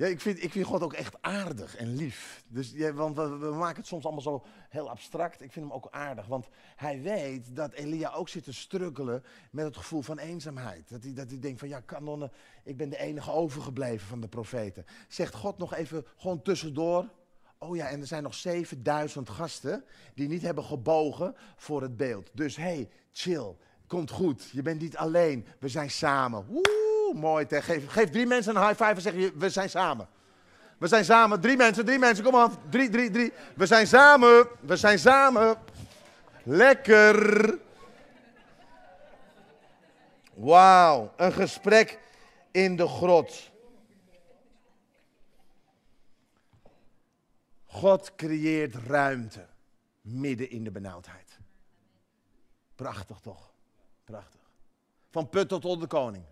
Ja, 0.00 0.06
ik 0.06 0.20
vind, 0.20 0.42
ik 0.42 0.52
vind 0.52 0.66
God 0.66 0.82
ook 0.82 0.92
echt 0.92 1.16
aardig 1.20 1.76
en 1.76 1.94
lief. 1.94 2.44
Dus, 2.48 2.74
want 2.94 3.16
we, 3.16 3.36
we, 3.36 3.50
maken 3.50 3.76
het 3.76 3.86
soms 3.86 4.04
allemaal 4.04 4.22
zo 4.22 4.44
heel 4.68 4.90
abstract. 4.90 5.42
Ik 5.42 5.52
vind 5.52 5.64
hem 5.66 5.74
ook 5.74 5.88
aardig, 5.90 6.26
want 6.26 6.48
hij 6.76 7.00
weet 7.00 7.56
dat 7.56 7.72
Elia 7.72 8.12
ook 8.12 8.28
zit 8.28 8.44
te 8.44 8.52
struggelen 8.52 9.24
met 9.50 9.64
het 9.64 9.76
gevoel 9.76 10.02
van 10.02 10.18
eenzaamheid. 10.18 10.88
Dat 10.88 11.02
hij, 11.02 11.12
dat 11.12 11.30
hij 11.30 11.38
denkt 11.38 11.58
van, 11.58 11.68
ja, 11.68 11.80
kanonnen, 11.80 12.32
ik 12.64 12.76
ben 12.76 12.88
de 12.88 12.98
enige 12.98 13.30
overgebleven 13.30 14.06
van 14.06 14.20
de 14.20 14.28
profeten. 14.28 14.84
Zegt 15.08 15.34
God 15.34 15.58
nog 15.58 15.74
even 15.74 16.06
gewoon 16.16 16.42
tussendoor. 16.42 17.08
Oh 17.58 17.76
ja, 17.76 17.88
en 17.88 18.00
er 18.00 18.06
zijn 18.06 18.22
nog 18.22 18.34
7000 18.34 19.30
gasten 19.30 19.84
die 20.14 20.28
niet 20.28 20.42
hebben 20.42 20.64
gebogen 20.64 21.34
voor 21.56 21.82
het 21.82 21.96
beeld. 21.96 22.30
Dus 22.34 22.56
hey, 22.56 22.88
chill, 23.10 23.56
komt 23.90 24.10
goed. 24.10 24.48
Je 24.52 24.62
bent 24.62 24.80
niet 24.80 24.96
alleen, 24.96 25.46
we 25.58 25.68
zijn 25.68 25.90
samen. 25.90 26.44
Woe! 26.46 27.14
mooi. 27.14 27.46
Geef, 27.48 27.88
geef 27.88 28.10
drie 28.10 28.26
mensen 28.26 28.56
een 28.56 28.66
high 28.66 28.84
five 28.84 28.94
en 28.94 29.00
zeg 29.00 29.14
je, 29.14 29.32
we 29.36 29.50
zijn 29.50 29.70
samen. 29.70 30.08
We 30.78 30.86
zijn 30.86 31.04
samen. 31.04 31.40
Drie 31.40 31.56
mensen, 31.56 31.84
drie 31.84 31.98
mensen. 31.98 32.24
Kom 32.24 32.36
aan. 32.36 32.56
Drie, 32.70 32.88
drie, 32.90 33.10
drie. 33.10 33.32
We 33.54 33.66
zijn 33.66 33.86
samen. 33.86 34.48
We 34.60 34.76
zijn 34.76 34.98
samen. 34.98 35.56
Lekker. 36.42 37.58
Wauw. 40.34 41.12
Een 41.16 41.32
gesprek 41.32 41.98
in 42.50 42.76
de 42.76 42.88
grot. 42.88 43.50
God 47.66 48.14
creëert 48.14 48.74
ruimte 48.74 49.46
midden 50.00 50.50
in 50.50 50.64
de 50.64 50.70
benauwdheid. 50.70 51.38
Prachtig 52.74 53.20
toch? 53.20 53.49
Prachtig. 54.10 54.40
Van 55.10 55.28
put 55.28 55.48
tot 55.48 55.64
onderkoning. 55.64 56.24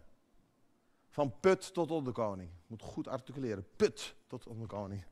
Van 1.08 1.40
put 1.40 1.74
tot 1.74 1.90
onderkoning. 1.90 2.50
Moet 2.66 2.82
goed 2.82 3.08
articuleren. 3.08 3.66
Put 3.76 4.14
tot 4.26 4.46
onderkoning. 4.46 5.04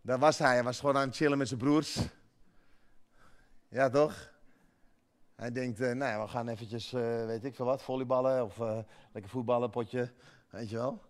Daar 0.00 0.18
was 0.18 0.38
hij. 0.38 0.54
Hij 0.54 0.64
was 0.64 0.80
gewoon 0.80 0.96
aan 0.96 1.06
het 1.06 1.16
chillen 1.16 1.38
met 1.38 1.48
zijn 1.48 1.60
broers. 1.60 1.98
Ja, 3.68 3.90
toch? 3.90 4.32
Hij 5.34 5.52
denkt, 5.52 5.80
uh, 5.80 5.86
nou 5.92 6.10
ja, 6.10 6.22
we 6.22 6.28
gaan 6.28 6.48
eventjes, 6.48 6.92
uh, 6.92 7.26
weet 7.26 7.44
ik 7.44 7.54
veel 7.54 7.64
wat, 7.64 7.82
volleyballen 7.82 8.44
of 8.44 8.58
uh, 8.58 8.78
lekker 9.12 9.30
voetballen, 9.30 9.70
potje. 9.70 10.12
Weet 10.48 10.70
je 10.70 10.76
wel? 10.76 11.02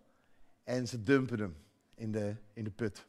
En 0.63 0.87
ze 0.87 1.03
dumpen 1.03 1.39
hem 1.39 1.57
in 1.95 2.11
de, 2.11 2.35
in 2.53 2.63
de 2.63 2.71
put. 2.71 3.05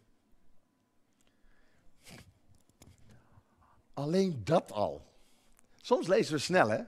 Alleen 3.93 4.45
dat 4.45 4.73
al. 4.73 5.12
Soms 5.85 6.07
lezen 6.07 6.35
we 6.35 6.41
snel, 6.41 6.69
hè? 6.69 6.81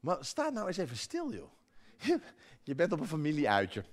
Maar 0.00 0.24
sta 0.24 0.50
nou 0.50 0.66
eens 0.66 0.76
even 0.76 0.96
stil, 0.96 1.32
joh. 1.32 1.50
Je 2.62 2.74
bent 2.74 2.92
op 2.92 3.00
een 3.00 3.06
familieuitje. 3.06 3.84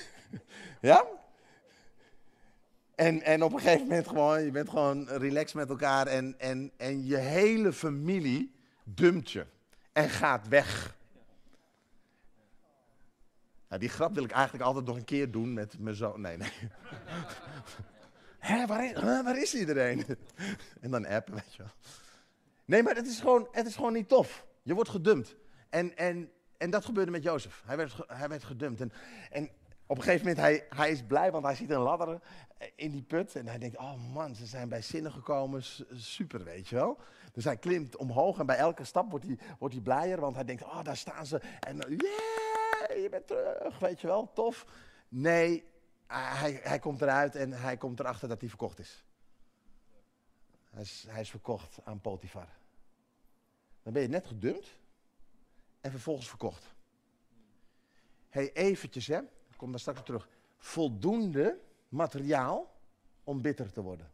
ja? 0.80 1.06
En, 2.94 3.22
en 3.22 3.42
op 3.42 3.52
een 3.52 3.60
gegeven 3.60 3.86
moment 3.86 4.08
gewoon, 4.08 4.44
je 4.44 4.50
bent 4.50 4.68
gewoon 4.68 5.08
relaxed 5.08 5.54
met 5.54 5.68
elkaar 5.68 6.06
en, 6.06 6.34
en, 6.38 6.72
en 6.76 7.06
je 7.06 7.16
hele 7.16 7.72
familie 7.72 8.54
dumpt 8.84 9.30
je 9.30 9.46
en 9.92 10.10
gaat 10.10 10.48
weg. 10.48 10.96
Nou, 13.68 13.80
die 13.80 13.88
grap 13.88 14.14
wil 14.14 14.24
ik 14.24 14.30
eigenlijk 14.30 14.64
altijd 14.64 14.86
nog 14.86 14.96
een 14.96 15.04
keer 15.04 15.30
doen 15.30 15.52
met 15.52 15.78
mijn 15.78 15.96
zoon. 15.96 16.20
Nee, 16.20 16.36
nee. 16.36 16.52
Hé, 18.38 18.66
waar 18.66 19.22
waar 19.24 19.38
is 19.38 19.54
iedereen? 19.54 20.04
en 20.80 20.90
dan 20.90 21.06
appen, 21.06 21.34
weet 21.34 21.54
je 21.54 21.62
wel. 21.62 21.72
Nee, 22.68 22.82
maar 22.82 22.94
het 22.94 23.06
is 23.06 23.20
gewoon, 23.20 23.48
het 23.50 23.66
is 23.66 23.76
gewoon 23.76 23.92
niet 23.92 24.08
tof. 24.08 24.46
Je 24.62 24.74
wordt 24.74 24.90
gedumpt. 24.90 25.36
En, 25.68 25.96
en, 25.96 26.30
en 26.56 26.70
dat 26.70 26.84
gebeurde 26.84 27.10
met 27.10 27.22
Jozef. 27.22 27.62
Hij 27.66 27.76
werd, 27.76 27.96
hij 28.06 28.28
werd 28.28 28.44
gedumpt. 28.44 28.80
En, 28.80 28.92
en 29.30 29.50
op 29.86 29.96
een 29.96 30.02
gegeven 30.02 30.26
moment, 30.26 30.44
hij, 30.44 30.66
hij 30.68 30.90
is 30.90 31.02
blij, 31.02 31.30
want 31.30 31.44
hij 31.44 31.54
ziet 31.54 31.70
een 31.70 31.80
ladder 31.80 32.20
eh, 32.58 32.68
in 32.74 32.90
die 32.90 33.02
put. 33.02 33.34
En 33.34 33.46
hij 33.46 33.58
denkt, 33.58 33.76
oh 33.76 34.12
man, 34.14 34.34
ze 34.34 34.46
zijn 34.46 34.68
bij 34.68 34.82
zinnen 34.82 35.12
gekomen. 35.12 35.62
Super, 35.92 36.44
weet 36.44 36.68
je 36.68 36.74
wel. 36.74 36.98
Dus 37.32 37.44
hij 37.44 37.56
klimt 37.56 37.96
omhoog 37.96 38.38
en 38.38 38.46
bij 38.46 38.56
elke 38.56 38.84
stap 38.84 39.10
wordt 39.10 39.26
hij, 39.26 39.38
wordt 39.58 39.74
hij 39.74 39.82
blijer. 39.82 40.20
Want 40.20 40.34
hij 40.34 40.44
denkt, 40.44 40.62
oh, 40.62 40.84
daar 40.84 40.96
staan 40.96 41.26
ze. 41.26 41.40
En 41.60 41.76
yeah, 41.76 43.02
je 43.02 43.08
bent 43.10 43.26
terug, 43.26 43.78
weet 43.78 44.00
je 44.00 44.06
wel, 44.06 44.32
tof. 44.32 44.66
Nee, 45.08 45.64
hij, 46.06 46.60
hij 46.62 46.78
komt 46.78 47.02
eruit 47.02 47.36
en 47.36 47.52
hij 47.52 47.76
komt 47.76 48.00
erachter 48.00 48.28
dat 48.28 48.40
hij 48.40 48.48
verkocht 48.48 48.78
is. 48.78 49.04
Hij 51.06 51.20
is, 51.20 51.30
verkocht 51.30 51.78
aan 51.84 52.00
Potifar. 52.00 52.48
Dan 53.82 53.92
ben 53.92 54.02
je 54.02 54.08
net 54.08 54.26
gedumpt 54.26 54.78
en 55.80 55.90
vervolgens 55.90 56.28
verkocht. 56.28 56.74
hey, 58.28 58.52
eventjes 58.52 59.06
hè, 59.06 59.18
ik 59.18 59.56
kom 59.56 59.70
daar 59.70 59.80
straks 59.80 59.98
op 59.98 60.04
terug. 60.04 60.28
Voldoende 60.56 61.60
materiaal 61.88 62.74
om 63.24 63.42
bitter 63.42 63.72
te 63.72 63.82
worden. 63.82 64.10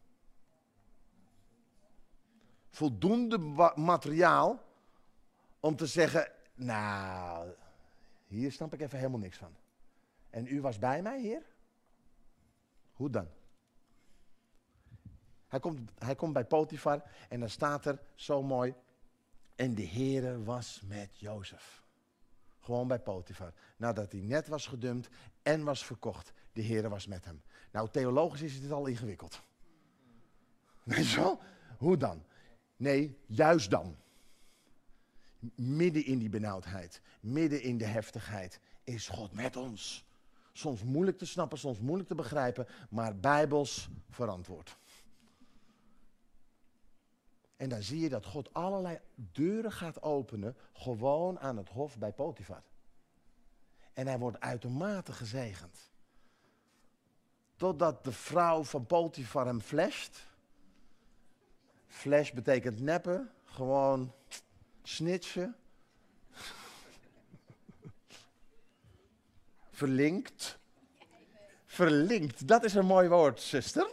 Voldoende 2.69 3.37
materiaal 3.75 4.63
om 5.59 5.75
te 5.75 5.85
zeggen, 5.85 6.31
nou, 6.53 7.53
hier 8.27 8.51
snap 8.51 8.73
ik 8.73 8.81
even 8.81 8.97
helemaal 8.97 9.19
niks 9.19 9.37
van. 9.37 9.55
En 10.29 10.47
u 10.47 10.61
was 10.61 10.79
bij 10.79 11.01
mij, 11.01 11.21
heer? 11.21 11.45
Hoe 12.93 13.09
dan? 13.09 13.27
Hij 15.55 15.63
komt, 15.63 15.91
hij 15.97 16.15
komt 16.15 16.33
bij 16.33 16.45
Potifar 16.45 17.03
en 17.29 17.39
dan 17.39 17.49
staat 17.49 17.85
er 17.85 17.99
zo 18.15 18.43
mooi. 18.43 18.73
En 19.55 19.75
de 19.75 19.87
Heere 19.87 20.43
was 20.43 20.81
met 20.87 21.19
Jozef. 21.19 21.83
Gewoon 22.59 22.87
bij 22.87 22.99
Potifar. 22.99 23.53
Nadat 23.77 24.11
hij 24.11 24.21
net 24.21 24.47
was 24.47 24.67
gedumpt 24.67 25.09
en 25.41 25.63
was 25.63 25.85
verkocht. 25.85 26.33
De 26.53 26.63
Heere 26.63 26.89
was 26.89 27.07
met 27.07 27.25
hem. 27.25 27.41
Nou, 27.71 27.89
theologisch 27.89 28.41
is 28.41 28.55
het 28.55 28.71
al 28.71 28.85
ingewikkeld. 28.85 29.41
Weet 30.83 31.09
je? 31.09 31.37
Hoe 31.77 31.97
dan? 31.97 32.23
Nee, 32.77 33.17
juist 33.25 33.69
dan. 33.69 33.95
Midden 35.55 36.05
in 36.05 36.17
die 36.17 36.29
benauwdheid, 36.29 37.01
midden 37.19 37.61
in 37.61 37.77
de 37.77 37.85
heftigheid, 37.85 38.59
is 38.83 39.07
God 39.07 39.33
met 39.33 39.55
ons. 39.55 40.05
Soms 40.51 40.83
moeilijk 40.83 41.17
te 41.17 41.25
snappen, 41.25 41.57
soms 41.57 41.79
moeilijk 41.79 42.09
te 42.09 42.15
begrijpen, 42.15 42.67
maar 42.89 43.15
bijbels 43.15 43.89
verantwoord. 44.09 44.77
En 47.55 47.69
dan 47.69 47.81
zie 47.81 47.99
je 47.99 48.09
dat 48.09 48.25
God 48.25 48.53
allerlei 48.53 48.99
deuren 49.15 49.71
gaat 49.71 50.01
openen, 50.01 50.55
gewoon 50.73 51.39
aan 51.39 51.57
het 51.57 51.69
hof 51.69 51.97
bij 51.97 52.11
Potifar. 52.11 52.63
En 53.93 54.07
hij 54.07 54.19
wordt 54.19 54.39
uitermate 54.39 55.11
gezegend. 55.11 55.89
Totdat 57.55 58.03
de 58.03 58.11
vrouw 58.11 58.63
van 58.63 58.85
Potifar 58.85 59.45
hem 59.45 59.61
flasht. 59.61 60.27
Flash 61.87 62.31
betekent 62.31 62.79
neppen, 62.79 63.31
gewoon 63.43 64.13
snitchen. 64.83 65.55
Verlinkt. 69.71 70.57
Verlinkt, 71.65 72.47
dat 72.47 72.63
is 72.63 72.73
een 72.73 72.85
mooi 72.85 73.07
woord, 73.07 73.41
zuster. 73.41 73.89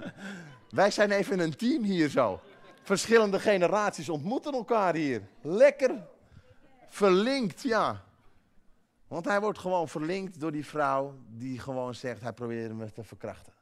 Wij 0.70 0.90
zijn 0.90 1.10
even 1.10 1.38
een 1.38 1.56
team 1.56 1.82
hier 1.82 2.08
zo. 2.08 2.40
Verschillende 2.84 3.40
generaties 3.40 4.08
ontmoeten 4.08 4.52
elkaar 4.52 4.94
hier. 4.94 5.22
Lekker. 5.40 6.06
Verlinkt, 6.88 7.62
ja. 7.62 8.04
Want 9.06 9.24
hij 9.24 9.40
wordt 9.40 9.58
gewoon 9.58 9.88
verlinkt 9.88 10.40
door 10.40 10.52
die 10.52 10.66
vrouw 10.66 11.18
die 11.28 11.58
gewoon 11.58 11.94
zegt, 11.94 12.20
hij 12.20 12.32
probeerde 12.32 12.74
me 12.74 12.92
te 12.92 13.04
verkrachten. 13.04 13.52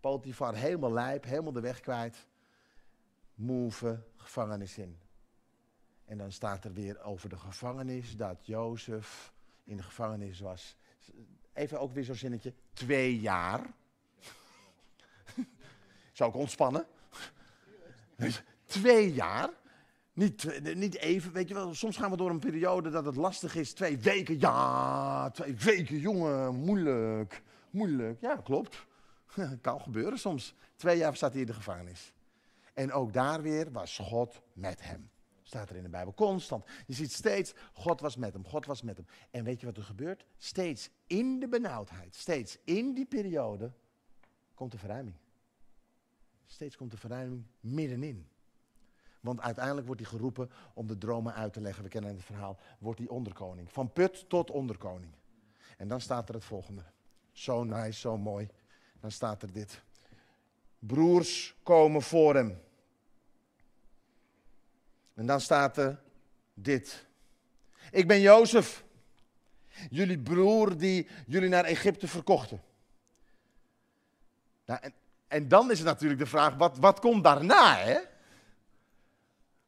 Potifar 0.00 0.54
helemaal 0.54 0.92
lijp, 0.92 1.24
helemaal 1.24 1.52
de 1.52 1.60
weg 1.60 1.80
kwijt. 1.80 2.26
Move, 3.34 4.02
gevangenis 4.16 4.78
in. 4.78 4.98
En 6.04 6.18
dan 6.18 6.32
staat 6.32 6.64
er 6.64 6.72
weer 6.72 7.02
over 7.02 7.28
de 7.28 7.38
gevangenis 7.38 8.16
dat 8.16 8.46
Jozef 8.46 9.32
in 9.64 9.76
de 9.76 9.82
gevangenis 9.82 10.40
was. 10.40 10.76
Even 11.52 11.80
ook 11.80 11.92
weer 11.92 12.04
zo'n 12.04 12.14
zinnetje. 12.14 12.54
Twee 12.72 13.20
jaar. 13.20 13.60
Zou 16.12 16.30
ik 16.30 16.36
ontspannen? 16.36 16.86
Twee 18.66 19.12
jaar. 19.12 19.50
Niet, 20.12 20.74
niet 20.74 20.96
even, 20.96 21.32
weet 21.32 21.48
je 21.48 21.54
wel, 21.54 21.74
soms 21.74 21.96
gaan 21.96 22.10
we 22.10 22.16
door 22.16 22.30
een 22.30 22.38
periode 22.38 22.90
dat 22.90 23.04
het 23.04 23.16
lastig 23.16 23.54
is. 23.54 23.72
Twee 23.72 23.98
weken, 23.98 24.38
ja, 24.40 25.30
twee 25.30 25.54
weken, 25.54 25.98
jongen, 25.98 26.54
moeilijk, 26.54 27.42
moeilijk. 27.70 28.20
Ja, 28.20 28.36
klopt. 28.36 28.86
kan 29.60 29.80
gebeuren 29.80 30.18
soms. 30.18 30.54
Twee 30.76 30.96
jaar 30.96 31.16
staat 31.16 31.32
hij 31.32 31.40
in 31.40 31.46
de 31.46 31.52
gevangenis. 31.52 32.12
En 32.74 32.92
ook 32.92 33.12
daar 33.12 33.42
weer 33.42 33.72
was 33.72 33.98
God 33.98 34.40
met 34.52 34.82
hem. 34.82 35.10
Staat 35.42 35.70
er 35.70 35.76
in 35.76 35.82
de 35.82 35.88
Bijbel, 35.88 36.14
constant. 36.14 36.64
Je 36.86 36.94
ziet 36.94 37.12
steeds, 37.12 37.54
God 37.72 38.00
was 38.00 38.16
met 38.16 38.32
hem, 38.32 38.44
God 38.44 38.66
was 38.66 38.82
met 38.82 38.96
hem. 38.96 39.06
En 39.30 39.44
weet 39.44 39.60
je 39.60 39.66
wat 39.66 39.76
er 39.76 39.82
gebeurt? 39.82 40.24
Steeds 40.36 40.90
in 41.06 41.40
de 41.40 41.48
benauwdheid, 41.48 42.14
steeds 42.14 42.58
in 42.64 42.94
die 42.94 43.06
periode, 43.06 43.72
komt 44.54 44.72
de 44.72 44.78
verruiming. 44.78 45.16
Steeds 46.48 46.76
komt 46.76 46.90
de 46.90 46.96
verruiming 46.96 47.44
middenin. 47.60 48.28
Want 49.20 49.40
uiteindelijk 49.40 49.86
wordt 49.86 50.00
hij 50.00 50.10
geroepen 50.10 50.50
om 50.74 50.86
de 50.86 50.98
dromen 50.98 51.34
uit 51.34 51.52
te 51.52 51.60
leggen. 51.60 51.82
We 51.82 51.88
kennen 51.88 52.14
het 52.14 52.24
verhaal. 52.24 52.58
Wordt 52.78 52.98
hij 52.98 53.08
onderkoning. 53.08 53.72
Van 53.72 53.92
put 53.92 54.28
tot 54.28 54.50
onderkoning. 54.50 55.12
En 55.76 55.88
dan 55.88 56.00
staat 56.00 56.28
er 56.28 56.34
het 56.34 56.44
volgende. 56.44 56.82
Zo 57.32 57.64
nice, 57.64 58.00
zo 58.00 58.16
mooi. 58.16 58.48
Dan 59.00 59.10
staat 59.10 59.42
er 59.42 59.52
dit. 59.52 59.82
Broers 60.78 61.54
komen 61.62 62.02
voor 62.02 62.34
hem. 62.34 62.60
En 65.14 65.26
dan 65.26 65.40
staat 65.40 65.76
er 65.76 66.00
dit. 66.54 67.06
Ik 67.90 68.06
ben 68.06 68.20
Jozef. 68.20 68.84
Jullie 69.90 70.18
broer 70.18 70.76
die 70.76 71.08
jullie 71.26 71.48
naar 71.48 71.64
Egypte 71.64 72.08
verkochten. 72.08 72.62
Nou, 74.64 74.80
en, 74.80 74.92
en 75.28 75.48
dan 75.48 75.70
is 75.70 75.78
het 75.78 75.86
natuurlijk 75.86 76.20
de 76.20 76.26
vraag, 76.26 76.54
wat, 76.54 76.78
wat 76.78 77.00
komt 77.00 77.24
daarna, 77.24 77.76
hè? 77.76 77.98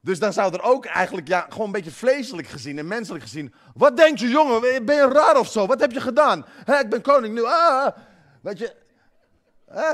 Dus 0.01 0.18
dan 0.18 0.33
zou 0.33 0.53
er 0.53 0.62
ook 0.62 0.85
eigenlijk, 0.85 1.29
ja, 1.29 1.46
gewoon 1.49 1.66
een 1.66 1.73
beetje 1.73 1.90
vleeselijk 1.90 2.49
gezien 2.49 2.79
en 2.79 2.87
menselijk 2.87 3.25
gezien. 3.25 3.55
Wat 3.75 3.96
denk 3.96 4.18
je, 4.18 4.29
jongen? 4.29 4.85
Ben 4.85 4.96
je 4.96 5.09
raar 5.09 5.38
of 5.38 5.51
zo? 5.51 5.66
Wat 5.66 5.81
heb 5.81 5.92
je 5.92 6.01
gedaan? 6.01 6.46
Ik 6.66 6.87
ben 6.88 7.03
koning 7.03 7.35
nu. 7.35 7.44
Ah, 7.44 7.96
weet 8.40 8.59
je. 8.59 8.77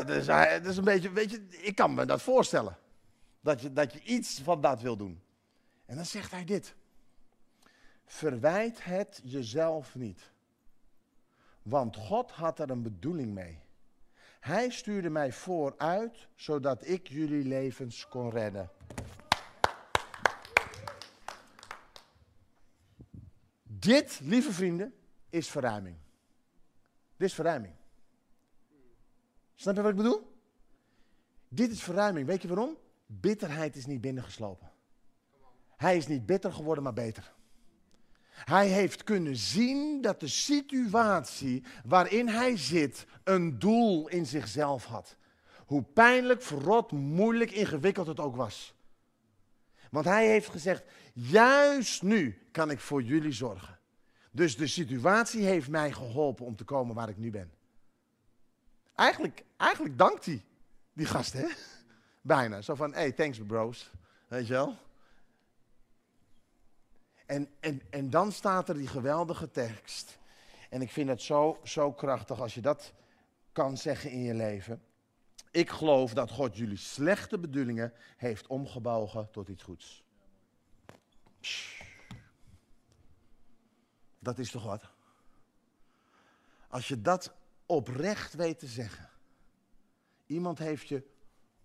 Dus, 0.06 0.26
dat 0.26 0.66
is 0.66 0.76
een 0.76 0.84
beetje, 0.84 1.12
weet 1.12 1.30
je, 1.30 1.46
ik 1.48 1.74
kan 1.74 1.94
me 1.94 2.04
dat 2.04 2.22
voorstellen. 2.22 2.76
Dat 3.40 3.60
je, 3.60 3.72
dat 3.72 3.92
je 3.92 4.02
iets 4.02 4.40
van 4.44 4.60
dat 4.60 4.80
wil 4.80 4.96
doen. 4.96 5.22
En 5.86 5.96
dan 5.96 6.04
zegt 6.04 6.30
hij 6.30 6.44
dit. 6.44 6.74
Verwijt 8.04 8.84
het 8.84 9.20
jezelf 9.24 9.94
niet. 9.94 10.30
Want 11.62 11.96
God 11.96 12.30
had 12.30 12.58
er 12.58 12.70
een 12.70 12.82
bedoeling 12.82 13.34
mee. 13.34 13.65
Hij 14.46 14.70
stuurde 14.70 15.10
mij 15.10 15.32
vooruit, 15.32 16.28
zodat 16.34 16.88
ik 16.88 17.08
jullie 17.08 17.44
levens 17.44 18.08
kon 18.08 18.30
redden. 18.30 18.70
Dit, 23.62 24.20
lieve 24.22 24.52
vrienden, 24.52 24.94
is 25.30 25.50
verruiming. 25.50 25.96
Dit 27.16 27.28
is 27.28 27.34
verruiming. 27.34 27.74
Snap 29.54 29.74
je 29.74 29.82
wat 29.82 29.90
ik 29.90 29.96
bedoel? 29.96 30.36
Dit 31.48 31.70
is 31.70 31.82
verruiming. 31.82 32.26
Weet 32.26 32.42
je 32.42 32.48
waarom? 32.48 32.76
Bitterheid 33.06 33.76
is 33.76 33.86
niet 33.86 34.00
binnengeslopen. 34.00 34.72
Hij 35.76 35.96
is 35.96 36.06
niet 36.06 36.26
bitter 36.26 36.52
geworden, 36.52 36.84
maar 36.84 36.92
beter. 36.92 37.34
Hij 38.44 38.68
heeft 38.68 39.04
kunnen 39.04 39.36
zien 39.36 40.00
dat 40.00 40.20
de 40.20 40.28
situatie 40.28 41.64
waarin 41.84 42.28
hij 42.28 42.56
zit 42.56 43.06
een 43.24 43.58
doel 43.58 44.08
in 44.08 44.26
zichzelf 44.26 44.84
had. 44.84 45.16
Hoe 45.66 45.82
pijnlijk, 45.82 46.42
verrot, 46.42 46.92
moeilijk, 46.92 47.50
ingewikkeld 47.50 48.06
het 48.06 48.20
ook 48.20 48.36
was. 48.36 48.74
Want 49.90 50.04
hij 50.04 50.28
heeft 50.28 50.48
gezegd, 50.48 50.84
juist 51.12 52.02
nu 52.02 52.38
kan 52.52 52.70
ik 52.70 52.80
voor 52.80 53.02
jullie 53.02 53.32
zorgen. 53.32 53.78
Dus 54.30 54.56
de 54.56 54.66
situatie 54.66 55.42
heeft 55.42 55.68
mij 55.68 55.92
geholpen 55.92 56.46
om 56.46 56.56
te 56.56 56.64
komen 56.64 56.94
waar 56.94 57.08
ik 57.08 57.16
nu 57.16 57.30
ben. 57.30 57.52
Eigenlijk, 58.94 59.44
eigenlijk 59.56 59.98
dankt 59.98 60.24
hij 60.24 60.44
die 60.92 61.06
gast, 61.06 61.32
hè? 61.32 61.46
Bijna. 62.22 62.62
Zo 62.62 62.74
van, 62.74 62.92
hey, 62.92 63.12
thanks 63.12 63.38
bros. 63.46 63.90
Weet 64.28 64.46
je 64.46 64.52
wel? 64.52 64.76
En, 67.26 67.48
en, 67.60 67.82
en 67.90 68.10
dan 68.10 68.32
staat 68.32 68.68
er 68.68 68.74
die 68.74 68.86
geweldige 68.86 69.50
tekst. 69.50 70.18
En 70.70 70.82
ik 70.82 70.90
vind 70.90 71.08
het 71.08 71.22
zo, 71.22 71.60
zo 71.64 71.92
krachtig 71.92 72.40
als 72.40 72.54
je 72.54 72.60
dat 72.60 72.92
kan 73.52 73.76
zeggen 73.76 74.10
in 74.10 74.22
je 74.22 74.34
leven. 74.34 74.82
Ik 75.50 75.70
geloof 75.70 76.14
dat 76.14 76.30
God 76.30 76.56
jullie 76.56 76.76
slechte 76.76 77.38
bedoelingen 77.38 77.92
heeft 78.16 78.46
omgebogen 78.46 79.30
tot 79.30 79.48
iets 79.48 79.62
goeds. 79.62 80.04
Dat 84.18 84.38
is 84.38 84.50
toch 84.50 84.64
wat? 84.64 84.90
Als 86.68 86.88
je 86.88 87.00
dat 87.02 87.34
oprecht 87.66 88.34
weet 88.34 88.58
te 88.58 88.66
zeggen. 88.66 89.08
Iemand 90.26 90.58
heeft 90.58 90.88
je 90.88 91.02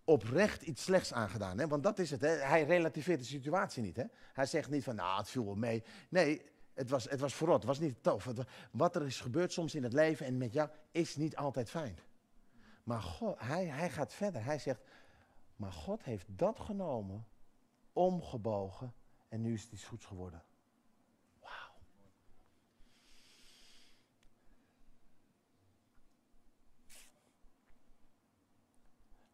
oprecht 0.03 0.61
iets 0.61 0.83
slechts 0.83 1.13
aangedaan. 1.13 1.57
Hè? 1.57 1.67
Want 1.67 1.83
dat 1.83 1.99
is 1.99 2.11
het. 2.11 2.21
Hè? 2.21 2.27
Hij 2.27 2.63
relativeert 2.63 3.19
de 3.19 3.25
situatie 3.25 3.83
niet. 3.83 3.95
Hè? 3.95 4.03
Hij 4.33 4.45
zegt 4.45 4.69
niet 4.69 4.83
van, 4.83 4.95
nou, 4.95 5.17
het 5.17 5.29
viel 5.29 5.45
wel 5.45 5.55
mee. 5.55 5.83
Nee, 6.09 6.41
het 6.73 6.89
was, 6.89 7.09
het 7.09 7.19
was 7.19 7.33
verrot. 7.33 7.55
Het 7.55 7.65
was 7.65 7.79
niet 7.79 8.03
tof. 8.03 8.27
Wat 8.71 8.95
er 8.95 9.05
is 9.05 9.19
gebeurd 9.19 9.53
soms 9.53 9.75
in 9.75 9.83
het 9.83 9.93
leven 9.93 10.25
en 10.25 10.37
met 10.37 10.53
jou 10.53 10.69
is 10.91 11.15
niet 11.15 11.35
altijd 11.35 11.69
fijn. 11.69 11.97
Maar 12.83 13.01
God, 13.01 13.39
hij, 13.39 13.65
hij 13.65 13.89
gaat 13.89 14.13
verder. 14.13 14.43
Hij 14.43 14.59
zegt, 14.59 14.81
maar 15.55 15.71
God 15.71 16.03
heeft 16.03 16.25
dat 16.27 16.59
genomen, 16.59 17.27
omgebogen 17.93 18.93
en 19.29 19.41
nu 19.41 19.53
is 19.53 19.63
het 19.63 19.71
iets 19.71 19.83
goeds 19.83 20.05
geworden. 20.05 20.43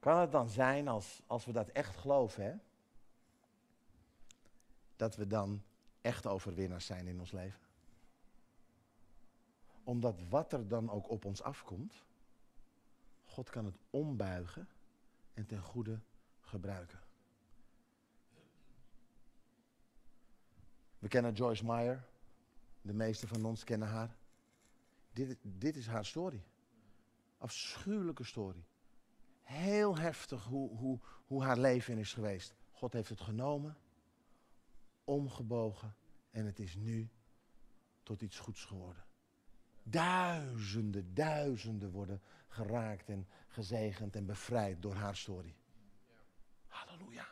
Kan 0.08 0.20
het 0.20 0.32
dan 0.32 0.50
zijn, 0.50 0.88
als, 0.88 1.22
als 1.26 1.46
we 1.46 1.52
dat 1.52 1.70
echt 1.70 1.96
geloven, 1.96 2.44
hè, 2.44 2.56
dat 4.96 5.16
we 5.16 5.28
dan 5.28 5.64
echt 6.02 6.26
overwinnaars 6.26 6.86
zijn 6.86 7.08
in 7.08 7.20
ons 7.20 7.32
leven? 7.32 7.60
Omdat 9.84 10.22
wat 10.30 10.54
er 10.54 10.68
dan 10.68 10.90
ook 10.90 11.10
op 11.10 11.26
ons 11.26 11.42
afkomt, 11.42 12.06
God 13.26 13.50
kan 13.50 13.66
het 13.66 13.78
ombuigen 13.90 14.68
en 15.34 15.46
ten 15.46 15.62
goede 15.62 16.00
gebruiken. 16.40 17.00
We 21.00 21.08
kennen 21.08 21.34
Joyce 21.34 21.66
Meyer. 21.66 22.08
De 22.82 22.94
meeste 22.94 23.28
van 23.28 23.46
ons 23.46 23.64
kennen 23.64 23.88
haar. 23.88 24.16
Dit, 25.14 25.38
dit 25.42 25.76
is 25.76 25.88
haar 25.88 26.06
story. 26.06 26.44
Afschuwelijke 27.38 28.24
story. 28.24 28.66
Heel 29.48 29.98
heftig 29.98 30.44
hoe, 30.44 30.78
hoe, 30.78 31.00
hoe 31.26 31.44
haar 31.44 31.58
leven 31.58 31.98
is 31.98 32.14
geweest. 32.14 32.56
God 32.72 32.94
heeft 32.94 33.10
het 33.10 33.22
genomen, 33.22 33.78
omgebogen 35.04 35.96
en 36.32 36.46
het 36.46 36.60
is 36.60 36.76
nu 36.76 37.10
tot 38.04 38.22
iets 38.22 38.40
goeds 38.40 38.66
geworden. 38.66 39.04
Duizenden, 39.84 41.14
duizenden 41.14 41.92
worden 41.92 42.22
geraakt 42.48 43.10
en 43.10 43.28
gezegend 43.48 44.16
en 44.16 44.26
bevrijd 44.26 44.82
door 44.82 44.96
haar 44.96 45.16
story. 45.16 45.56
Halleluja. 46.68 47.28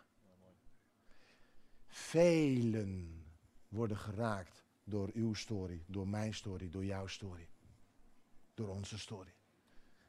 Velen 1.88 3.24
worden 3.68 3.98
geraakt 3.98 4.64
door 4.84 5.10
uw 5.14 5.34
story, 5.34 5.84
door 5.88 6.08
mijn 6.08 6.34
story, 6.34 6.70
door 6.70 6.86
jouw 6.86 7.08
story. 7.08 7.50
Door 8.54 8.70
onze 8.70 9.00
story. 9.00 9.34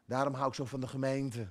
Daarom 0.04 0.34
hou 0.34 0.48
ik 0.48 0.54
zo 0.54 0.64
van 0.64 0.80
de 0.80 0.88
gemeente. 0.88 1.48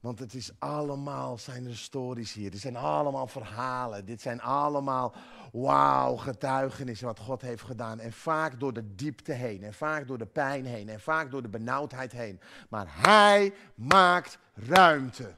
Want 0.00 0.18
het 0.18 0.34
is 0.34 0.50
allemaal, 0.58 1.38
zijn 1.38 1.66
er 1.66 1.76
stories 1.76 2.32
hier. 2.32 2.50
Dit 2.50 2.60
zijn 2.60 2.76
allemaal 2.76 3.26
verhalen. 3.26 4.04
Dit 4.04 4.20
zijn 4.20 4.40
allemaal, 4.40 5.14
wauw, 5.52 6.16
getuigenissen 6.16 7.06
wat 7.06 7.18
God 7.18 7.42
heeft 7.42 7.62
gedaan. 7.62 8.00
En 8.00 8.12
vaak 8.12 8.60
door 8.60 8.72
de 8.72 8.94
diepte 8.94 9.32
heen. 9.32 9.62
En 9.62 9.74
vaak 9.74 10.06
door 10.06 10.18
de 10.18 10.26
pijn 10.26 10.66
heen. 10.66 10.88
En 10.88 11.00
vaak 11.00 11.30
door 11.30 11.42
de 11.42 11.48
benauwdheid 11.48 12.12
heen. 12.12 12.40
Maar 12.68 12.86
Hij 12.88 13.54
maakt 13.74 14.38
ruimte. 14.54 15.36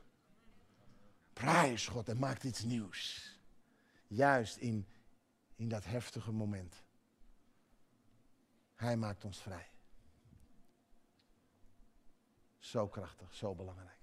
Prijs 1.32 1.88
God 1.88 2.08
en 2.08 2.18
maakt 2.18 2.44
iets 2.44 2.64
nieuws. 2.64 3.30
Juist 4.06 4.56
in, 4.56 4.86
in 5.56 5.68
dat 5.68 5.84
heftige 5.84 6.32
moment. 6.32 6.82
Hij 8.74 8.96
maakt 8.96 9.24
ons 9.24 9.38
vrij. 9.38 9.70
Zo 12.58 12.88
krachtig, 12.88 13.34
zo 13.34 13.54
belangrijk. 13.54 14.01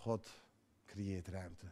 God 0.00 0.28
creëert 0.86 1.28
ruimte. 1.28 1.66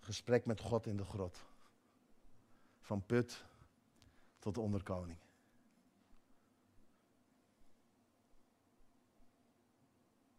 Gesprek 0.00 0.46
met 0.46 0.60
God 0.60 0.86
in 0.86 0.96
de 0.96 1.04
grot. 1.04 1.44
Van 2.80 3.06
put 3.06 3.44
tot 4.38 4.58
onderkoning. 4.58 5.18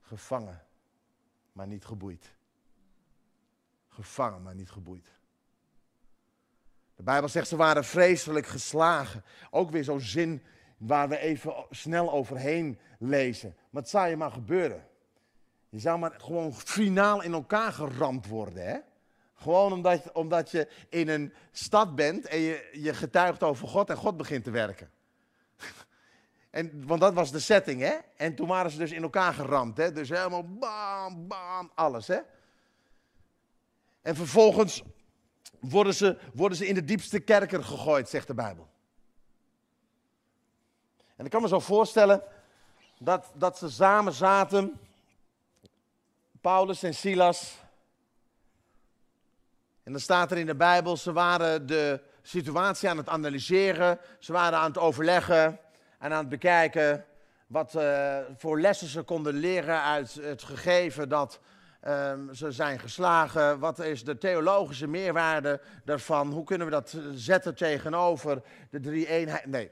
Gevangen, 0.02 0.66
maar 1.52 1.68
niet 1.68 1.86
geboeid. 1.86 2.36
Gevangen, 3.88 4.42
maar 4.42 4.56
niet 4.56 4.72
geboeid. 4.72 5.12
De 6.96 7.04
Bijbel 7.04 7.30
zegt 7.30 7.48
ze 7.48 7.56
waren 7.56 7.84
vreselijk 7.84 8.46
geslagen. 8.46 9.24
Ook 9.50 9.70
weer 9.70 9.84
zo'n 9.84 10.00
zin 10.00 10.44
waar 10.86 11.10
we 11.10 11.18
even 11.18 11.54
snel 11.70 12.12
overheen 12.12 12.80
lezen. 13.00 13.56
Het 13.72 13.90
zou 13.90 14.08
je 14.08 14.18
maar 14.18 14.32
gebeuren. 14.32 14.88
Je 15.70 15.80
zou 15.80 16.00
maar 16.00 16.14
gewoon 16.18 16.54
finaal 16.54 17.22
in 17.22 17.34
elkaar 17.34 17.74
geramd 17.74 18.28
worden. 18.28 18.66
Hè? 18.66 18.78
Gewoon 19.34 19.74
omdat, 19.74 20.12
omdat 20.12 20.52
je 20.52 20.68
in 20.90 21.10
een 21.10 21.34
stad 21.52 21.96
bent 21.96 22.26
en 22.26 22.40
je, 22.40 22.70
je 22.72 22.94
getuigt 22.94 23.44
over 23.44 23.68
God 23.68 23.90
en 23.90 23.96
God 23.96 24.18
begint 24.18 24.44
te 24.44 24.52
werken. 24.52 24.92
En, 26.50 26.88
want 26.88 27.02
dat 27.02 27.14
was 27.14 27.32
de 27.32 27.40
setting, 27.40 27.82
hè? 27.82 27.94
En 28.18 28.36
toen 28.36 28.48
waren 28.48 28.72
ze 28.72 28.78
dus 28.78 28.92
in 28.92 29.04
elkaar 29.04 29.34
geramd, 29.34 29.78
hè? 29.78 29.92
Dus 29.92 30.10
helemaal 30.10 30.58
bam, 30.58 31.28
bam, 31.28 31.72
alles, 31.76 32.08
hè? 32.08 32.20
En 34.02 34.16
vervolgens 34.16 34.84
worden 35.60 35.94
ze, 35.94 36.18
worden 36.34 36.58
ze 36.58 36.68
in 36.68 36.74
de 36.74 36.84
diepste 36.84 37.20
kerker 37.20 37.64
gegooid, 37.64 38.10
zegt 38.10 38.28
de 38.28 38.34
Bijbel. 38.34 38.73
En 41.16 41.26
ik 41.26 41.32
kan 41.32 41.42
me 41.42 41.48
zo 41.48 41.60
voorstellen 41.60 42.22
dat, 43.00 43.32
dat 43.34 43.58
ze 43.58 43.70
samen 43.70 44.14
zaten, 44.14 44.80
Paulus 46.42 46.84
en 46.84 46.94
Silas. 46.94 47.56
En 49.84 49.92
dan 49.92 50.02
staat 50.02 50.32
er 50.32 50.38
in 50.38 50.46
de 50.46 50.56
Bijbel, 50.56 50.98
ze 50.98 51.14
waren 51.14 51.68
de 51.68 52.02
situatie 52.22 52.90
aan 52.90 52.98
het 52.98 53.10
analyseren, 53.10 54.00
ze 54.20 54.32
waren 54.32 54.60
aan 54.60 54.68
het 54.68 54.78
overleggen 54.78 55.60
en 56.00 56.12
aan 56.12 56.20
het 56.20 56.30
bekijken 56.30 57.06
wat 57.48 57.74
uh, 57.76 58.18
voor 58.38 58.60
lessen 58.60 58.88
ze 58.88 59.02
konden 59.02 59.34
leren 59.34 59.82
uit 59.82 60.14
het 60.14 60.44
gegeven 60.44 61.10
dat 61.10 61.40
um, 61.88 62.34
ze 62.34 62.52
zijn 62.52 62.80
geslagen. 62.80 63.60
Wat 63.60 63.80
is 63.80 64.04
de 64.04 64.18
theologische 64.18 64.88
meerwaarde 64.88 65.62
daarvan? 65.86 66.32
Hoe 66.32 66.44
kunnen 66.44 66.68
we 66.68 66.74
dat 66.74 66.98
zetten 67.14 67.56
tegenover 67.56 68.42
de 68.70 68.80
drie 68.80 69.08
eenheid? 69.08 69.46
Nee. 69.46 69.72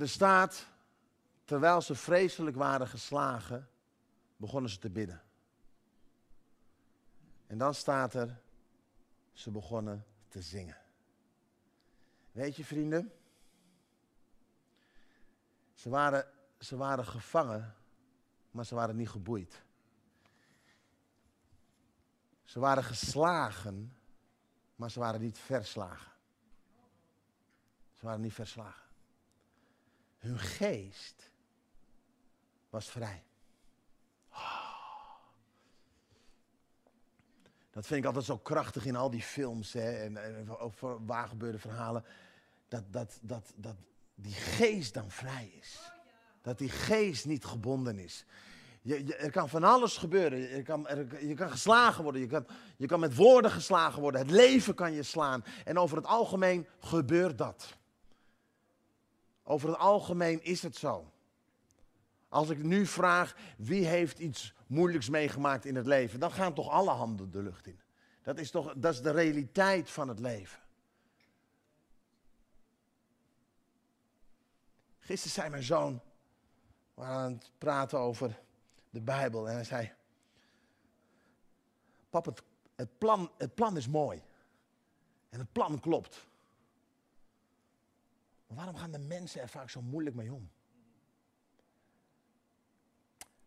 Er 0.00 0.08
staat, 0.08 0.66
terwijl 1.44 1.80
ze 1.82 1.94
vreselijk 1.94 2.56
waren 2.56 2.88
geslagen, 2.88 3.68
begonnen 4.36 4.70
ze 4.70 4.78
te 4.78 4.90
bidden. 4.90 5.22
En 7.46 7.58
dan 7.58 7.74
staat 7.74 8.14
er, 8.14 8.40
ze 9.32 9.50
begonnen 9.50 10.06
te 10.28 10.42
zingen. 10.42 10.76
Weet 12.32 12.56
je 12.56 12.64
vrienden, 12.64 13.12
ze 15.74 15.88
waren, 15.88 16.30
ze 16.58 16.76
waren 16.76 17.06
gevangen, 17.06 17.74
maar 18.50 18.64
ze 18.64 18.74
waren 18.74 18.96
niet 18.96 19.08
geboeid. 19.08 19.62
Ze 22.44 22.60
waren 22.60 22.84
geslagen, 22.84 23.96
maar 24.76 24.90
ze 24.90 24.98
waren 24.98 25.20
niet 25.20 25.38
verslagen. 25.38 26.12
Ze 27.94 28.06
waren 28.06 28.20
niet 28.20 28.34
verslagen. 28.34 28.89
Hun 30.20 30.38
geest 30.38 31.30
was 32.70 32.90
vrij. 32.90 33.22
Dat 37.70 37.86
vind 37.86 38.00
ik 38.00 38.06
altijd 38.06 38.24
zo 38.24 38.38
krachtig 38.38 38.86
in 38.86 38.96
al 38.96 39.10
die 39.10 39.22
films 39.22 39.72
hè, 39.72 39.92
en, 39.92 40.24
en 40.24 40.58
over 40.58 41.06
waargebeurde 41.06 41.58
verhalen. 41.58 42.04
Dat, 42.68 42.82
dat, 42.92 43.18
dat, 43.22 43.52
dat 43.56 43.76
die 44.14 44.32
geest 44.32 44.94
dan 44.94 45.10
vrij 45.10 45.52
is. 45.60 45.92
Dat 46.42 46.58
die 46.58 46.68
geest 46.68 47.26
niet 47.26 47.44
gebonden 47.44 47.98
is. 47.98 48.24
Je, 48.82 49.06
je, 49.06 49.16
er 49.16 49.30
kan 49.30 49.48
van 49.48 49.64
alles 49.64 49.96
gebeuren. 49.96 50.38
Je 50.38 50.62
kan, 50.62 50.88
er, 50.88 51.26
je 51.26 51.34
kan 51.34 51.50
geslagen 51.50 52.02
worden. 52.02 52.20
Je 52.20 52.26
kan, 52.26 52.46
je 52.76 52.86
kan 52.86 53.00
met 53.00 53.14
woorden 53.14 53.50
geslagen 53.50 54.00
worden. 54.00 54.20
Het 54.20 54.30
leven 54.30 54.74
kan 54.74 54.92
je 54.92 55.02
slaan. 55.02 55.44
En 55.64 55.78
over 55.78 55.96
het 55.96 56.06
algemeen 56.06 56.66
gebeurt 56.78 57.38
dat. 57.38 57.78
Over 59.50 59.68
het 59.68 59.78
algemeen 59.78 60.42
is 60.42 60.62
het 60.62 60.76
zo. 60.76 61.12
Als 62.28 62.48
ik 62.48 62.62
nu 62.62 62.86
vraag 62.86 63.36
wie 63.56 63.86
heeft 63.86 64.18
iets 64.18 64.54
moeilijks 64.66 65.08
meegemaakt 65.08 65.64
in 65.64 65.74
het 65.74 65.86
leven, 65.86 66.20
dan 66.20 66.32
gaan 66.32 66.54
toch 66.54 66.68
alle 66.68 66.90
handen 66.90 67.30
de 67.30 67.42
lucht 67.42 67.66
in. 67.66 67.80
Dat 68.22 68.38
is 68.38 68.50
toch 68.50 68.74
dat 68.76 68.94
is 68.94 69.02
de 69.02 69.10
realiteit 69.10 69.90
van 69.90 70.08
het 70.08 70.18
leven. 70.18 70.60
Gisteren 74.98 75.34
zei 75.34 75.48
mijn 75.48 75.62
zoon, 75.62 75.94
we 75.94 76.00
waren 76.94 77.16
aan 77.16 77.32
het 77.32 77.50
praten 77.58 77.98
over 77.98 78.40
de 78.90 79.00
Bijbel. 79.00 79.48
En 79.48 79.54
hij 79.54 79.64
zei, 79.64 79.92
pap, 82.10 82.24
het, 82.24 82.42
het, 82.74 82.98
plan, 82.98 83.30
het 83.38 83.54
plan 83.54 83.76
is 83.76 83.88
mooi. 83.88 84.22
En 85.28 85.38
het 85.38 85.52
plan 85.52 85.80
klopt. 85.80 86.28
Waarom 88.54 88.76
gaan 88.76 88.90
de 88.90 88.98
mensen 88.98 89.40
er 89.40 89.48
vaak 89.48 89.70
zo 89.70 89.82
moeilijk 89.82 90.16
mee 90.16 90.32
om? 90.32 90.50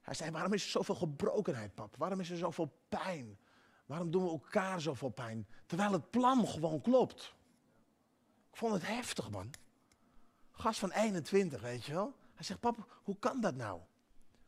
Hij 0.01 0.13
zei, 0.13 0.31
waarom 0.31 0.53
is 0.53 0.63
er 0.63 0.69
zoveel 0.69 0.95
gebrokenheid, 0.95 1.75
pap? 1.75 1.95
Waarom 1.97 2.19
is 2.19 2.29
er 2.29 2.37
zoveel 2.37 2.73
pijn? 2.89 3.37
Waarom 3.85 4.11
doen 4.11 4.23
we 4.23 4.29
elkaar 4.29 4.81
zoveel 4.81 5.09
pijn? 5.09 5.47
Terwijl 5.65 5.91
het 5.91 6.09
plan 6.09 6.47
gewoon 6.47 6.81
klopt. 6.81 7.33
Ik 8.51 8.57
vond 8.57 8.73
het 8.73 8.87
heftig, 8.87 9.29
man. 9.29 9.53
Gast 10.51 10.79
van 10.79 10.91
21, 10.91 11.61
weet 11.61 11.85
je 11.85 11.93
wel. 11.93 12.13
Hij 12.35 12.45
zegt, 12.45 12.59
pap, 12.59 12.99
hoe 13.03 13.17
kan 13.19 13.41
dat 13.41 13.55
nou? 13.55 13.81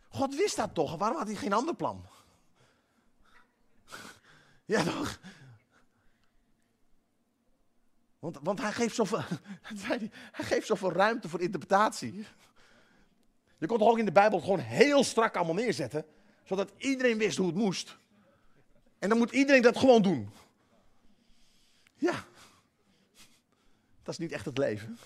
God 0.09 0.35
wist 0.35 0.55
dat 0.55 0.73
toch? 0.73 0.95
Waarom 0.95 1.17
had 1.17 1.27
hij 1.27 1.35
geen 1.35 1.53
ander 1.53 1.75
plan? 1.75 2.05
ja, 4.65 4.83
toch? 4.83 5.19
Want, 8.25 8.39
want 8.43 8.61
hij, 8.61 8.71
geeft 8.71 8.95
zoveel, 8.95 9.21
hij 10.31 10.45
geeft 10.45 10.67
zoveel 10.67 10.91
ruimte 10.91 11.29
voor 11.29 11.41
interpretatie. 11.41 12.25
Je 13.57 13.67
kon 13.67 13.77
toch 13.77 13.89
ook 13.89 13.97
in 13.97 14.05
de 14.05 14.11
Bijbel 14.11 14.39
gewoon 14.39 14.59
heel 14.59 15.03
strak 15.03 15.35
allemaal 15.35 15.53
neerzetten, 15.53 16.05
zodat 16.43 16.71
iedereen 16.77 17.17
wist 17.17 17.37
hoe 17.37 17.47
het 17.47 17.55
moest. 17.55 17.97
En 18.99 19.09
dan 19.09 19.17
moet 19.17 19.31
iedereen 19.31 19.61
dat 19.61 19.77
gewoon 19.77 20.01
doen. 20.01 20.29
Ja, 21.95 22.23
dat 24.03 24.13
is 24.13 24.17
niet 24.17 24.31
echt 24.31 24.45
het 24.45 24.57
leven. 24.57 24.97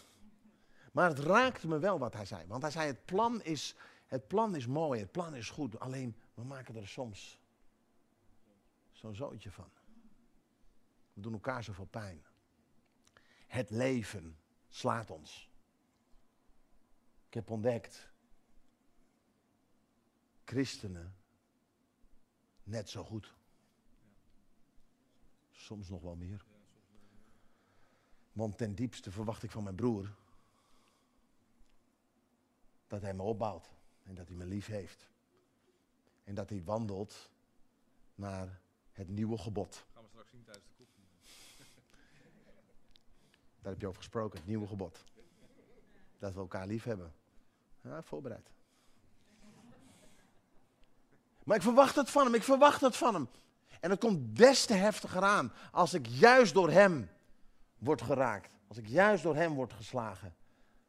Maar 0.92 1.10
het 1.10 1.20
raakte 1.20 1.68
me 1.68 1.80
wel 1.80 2.00
wat 2.00 2.14
hij 2.14 2.26
zei. 2.26 2.44
Want 2.48 2.62
hij 2.62 2.72
zei, 2.72 2.88
het 2.88 3.06
plan 3.06 3.42
is, 3.42 3.76
het 4.08 4.28
plan 4.28 4.56
is 4.56 4.68
mooi, 4.68 5.00
het 5.00 5.12
plan 5.12 5.36
is 5.36 5.50
goed. 5.50 5.80
Alleen, 5.80 6.16
we 6.34 6.44
maken 6.44 6.76
er 6.76 6.88
soms 6.88 7.40
zo'n 8.92 9.16
zootje 9.16 9.52
van. 9.52 9.70
We 11.14 11.22
doen 11.22 11.34
elkaar 11.34 11.64
zoveel 11.64 11.88
pijn. 11.90 12.28
Het 13.50 13.70
leven 13.70 14.38
slaat 14.68 15.10
ons. 15.10 15.50
Ik 17.28 17.34
heb 17.34 17.50
ontdekt, 17.50 18.10
christenen, 20.44 21.16
net 22.64 22.90
zo 22.90 23.04
goed. 23.04 23.34
Soms 25.50 25.90
nog 25.90 26.02
wel 26.02 26.16
meer. 26.16 26.46
Want 28.32 28.58
ten 28.58 28.76
diepste 28.76 29.12
verwacht 29.12 29.44
ik 29.44 29.52
van 29.52 29.64
mijn 29.64 29.76
broer 29.76 30.16
dat 32.88 33.02
hij 33.02 33.14
me 33.14 33.22
opbouwt 33.22 33.70
en 34.04 34.16
dat 34.16 34.28
hij 34.28 34.38
me 34.38 34.46
lief 34.46 34.66
heeft. 34.66 35.10
En 36.24 36.36
dat 36.36 36.50
hij 36.50 36.64
wandelt 36.64 37.30
naar 38.16 38.62
het 38.92 39.08
nieuwe 39.08 39.38
gebod. 39.38 39.86
Gaan 39.94 40.04
we 40.04 40.10
straks 40.10 40.30
zien 40.30 40.44
tijdens 40.44 40.76
de. 40.78 40.79
Daar 43.62 43.72
heb 43.72 43.82
je 43.82 43.88
over 43.88 44.02
gesproken, 44.02 44.38
het 44.38 44.48
nieuwe 44.48 44.68
gebod. 44.68 45.04
Dat 46.20 46.34
we 46.34 46.40
elkaar 46.40 46.68
lief 46.68 46.84
hebben. 46.84 47.14
Ja, 47.82 48.04
voorbereid. 48.04 48.50
Maar 51.44 51.58
ik 51.58 51.64
verwacht 51.64 51.96
het 51.96 52.10
van 52.10 52.26
hem, 52.26 52.34
ik 52.34 52.44
verwacht 52.44 52.82
het 52.82 52.98
van 52.98 53.14
hem. 53.14 53.30
En 53.80 53.90
het 53.90 54.00
komt 54.00 54.38
des 54.38 54.66
te 54.66 54.74
heftiger 54.74 55.24
aan 55.24 55.52
als 55.72 55.94
ik 55.94 56.06
juist 56.08 56.54
door 56.54 56.70
hem 56.70 57.10
word 57.78 58.02
geraakt. 58.02 58.50
Als 58.68 58.78
ik 58.78 58.88
juist 58.88 59.24
door 59.24 59.36
hem 59.36 59.54
word 59.54 59.74
geslagen. 59.74 60.36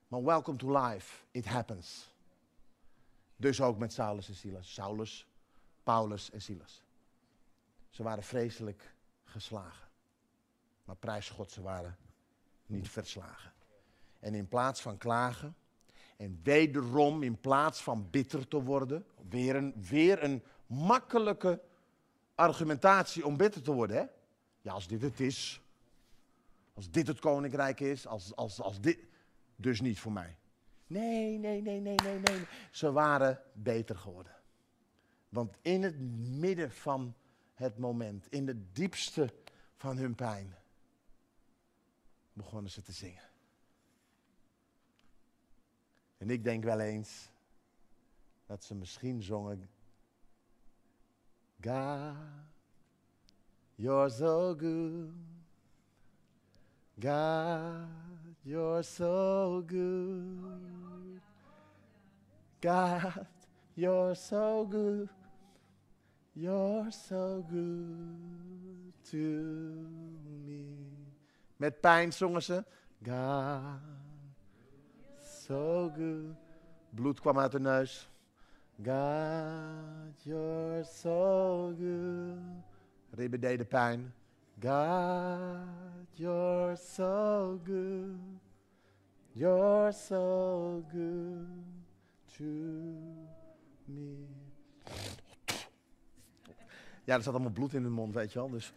Maar 0.09 0.22
welcome 0.22 0.59
to 0.59 0.78
life, 0.78 1.24
it 1.30 1.46
happens. 1.46 2.14
Dus 3.37 3.61
ook 3.61 3.78
met 3.78 3.92
Saulus 3.92 4.28
en 4.28 4.35
Silas. 4.35 4.72
Saulus, 4.72 5.26
Paulus 5.83 6.30
en 6.30 6.42
Silas. 6.42 6.83
Ze 7.88 8.02
waren 8.02 8.22
vreselijk 8.22 8.94
geslagen. 9.24 9.88
Maar 10.85 10.96
prijs 10.96 11.30
God, 11.30 11.50
ze 11.50 11.62
waren 11.62 11.96
niet 12.70 12.88
verslagen. 12.88 13.52
En 14.18 14.35
in 14.35 14.48
plaats 14.48 14.80
van 14.80 14.98
klagen 14.98 15.54
en 16.16 16.40
wederom 16.42 17.22
in 17.22 17.40
plaats 17.40 17.83
van 17.83 18.11
bitter 18.11 18.48
te 18.48 18.62
worden, 18.62 19.06
weer 19.28 19.56
een, 19.56 19.74
weer 19.88 20.22
een 20.22 20.42
makkelijke 20.66 21.61
argumentatie 22.35 23.26
om 23.26 23.37
bitter 23.37 23.62
te 23.62 23.72
worden. 23.72 23.96
Hè? 23.96 24.04
Ja, 24.61 24.72
als 24.72 24.87
dit 24.87 25.02
het 25.02 25.20
is, 25.20 25.61
als 26.74 26.90
dit 26.90 27.06
het 27.06 27.18
koninkrijk 27.18 27.80
is, 27.80 28.06
als, 28.06 28.37
als, 28.37 28.61
als 28.61 28.80
dit, 28.80 28.98
dus 29.56 29.80
niet 29.80 30.00
voor 30.00 30.12
mij. 30.12 30.37
Nee, 30.87 31.38
nee, 31.38 31.62
nee, 31.62 31.80
nee, 31.80 31.94
nee, 31.94 32.18
nee. 32.18 32.46
Ze 32.70 32.92
waren 32.92 33.40
beter 33.52 33.96
geworden. 33.96 34.35
Want 35.28 35.56
in 35.62 35.83
het 35.83 36.00
midden 36.38 36.70
van 36.70 37.14
het 37.54 37.78
moment, 37.78 38.26
in 38.30 38.46
het 38.46 38.74
diepste 38.74 39.33
van 39.76 39.96
hun 39.96 40.14
pijn, 40.14 40.54
begonnen 42.33 42.71
ze 42.71 42.83
te 42.83 42.93
zingen. 42.93 43.29
En 46.19 46.31
ik 46.31 46.45
denk 46.45 46.64
wel 46.64 46.81
eens 46.81 47.31
dat 48.47 48.64
ze 48.64 48.75
misschien 48.75 49.23
zongen. 49.23 49.71
God, 51.61 52.16
you're 53.75 54.11
so 54.11 54.55
good. 54.55 55.12
God, 57.01 57.88
you're 58.43 58.83
so 58.83 59.62
good. 59.66 61.21
God, 62.61 63.27
you're 63.75 64.14
so 64.14 64.66
good. 64.66 65.09
You're 66.35 66.90
so 66.90 67.45
good 67.49 68.93
to. 69.11 70.30
Met 71.61 71.81
pijn 71.81 72.12
zongen 72.12 72.42
ze. 72.42 72.64
God, 73.07 73.81
so 75.18 75.90
good. 75.96 76.35
Bloed 76.90 77.20
kwam 77.20 77.38
uit 77.38 77.53
de 77.53 77.61
neus. 77.61 78.11
God, 78.77 80.23
you're 80.23 80.85
so 80.85 81.75
good. 81.79 82.38
Ribben 83.11 83.40
deden 83.40 83.66
pijn. 83.66 84.14
God, 84.62 86.09
you're 86.11 86.77
so 86.77 87.61
good. 87.64 88.18
You're 89.33 89.92
so 89.92 90.85
good 90.92 91.46
to 92.37 92.44
me. 93.85 94.27
Ja, 97.05 97.14
er 97.14 97.23
zat 97.23 97.35
allemaal 97.35 97.53
bloed 97.53 97.75
in 97.75 97.83
de 97.83 97.88
mond, 97.88 98.14
weet 98.14 98.33
je 98.33 98.38
wel. 98.38 98.51
Dus. 98.51 98.73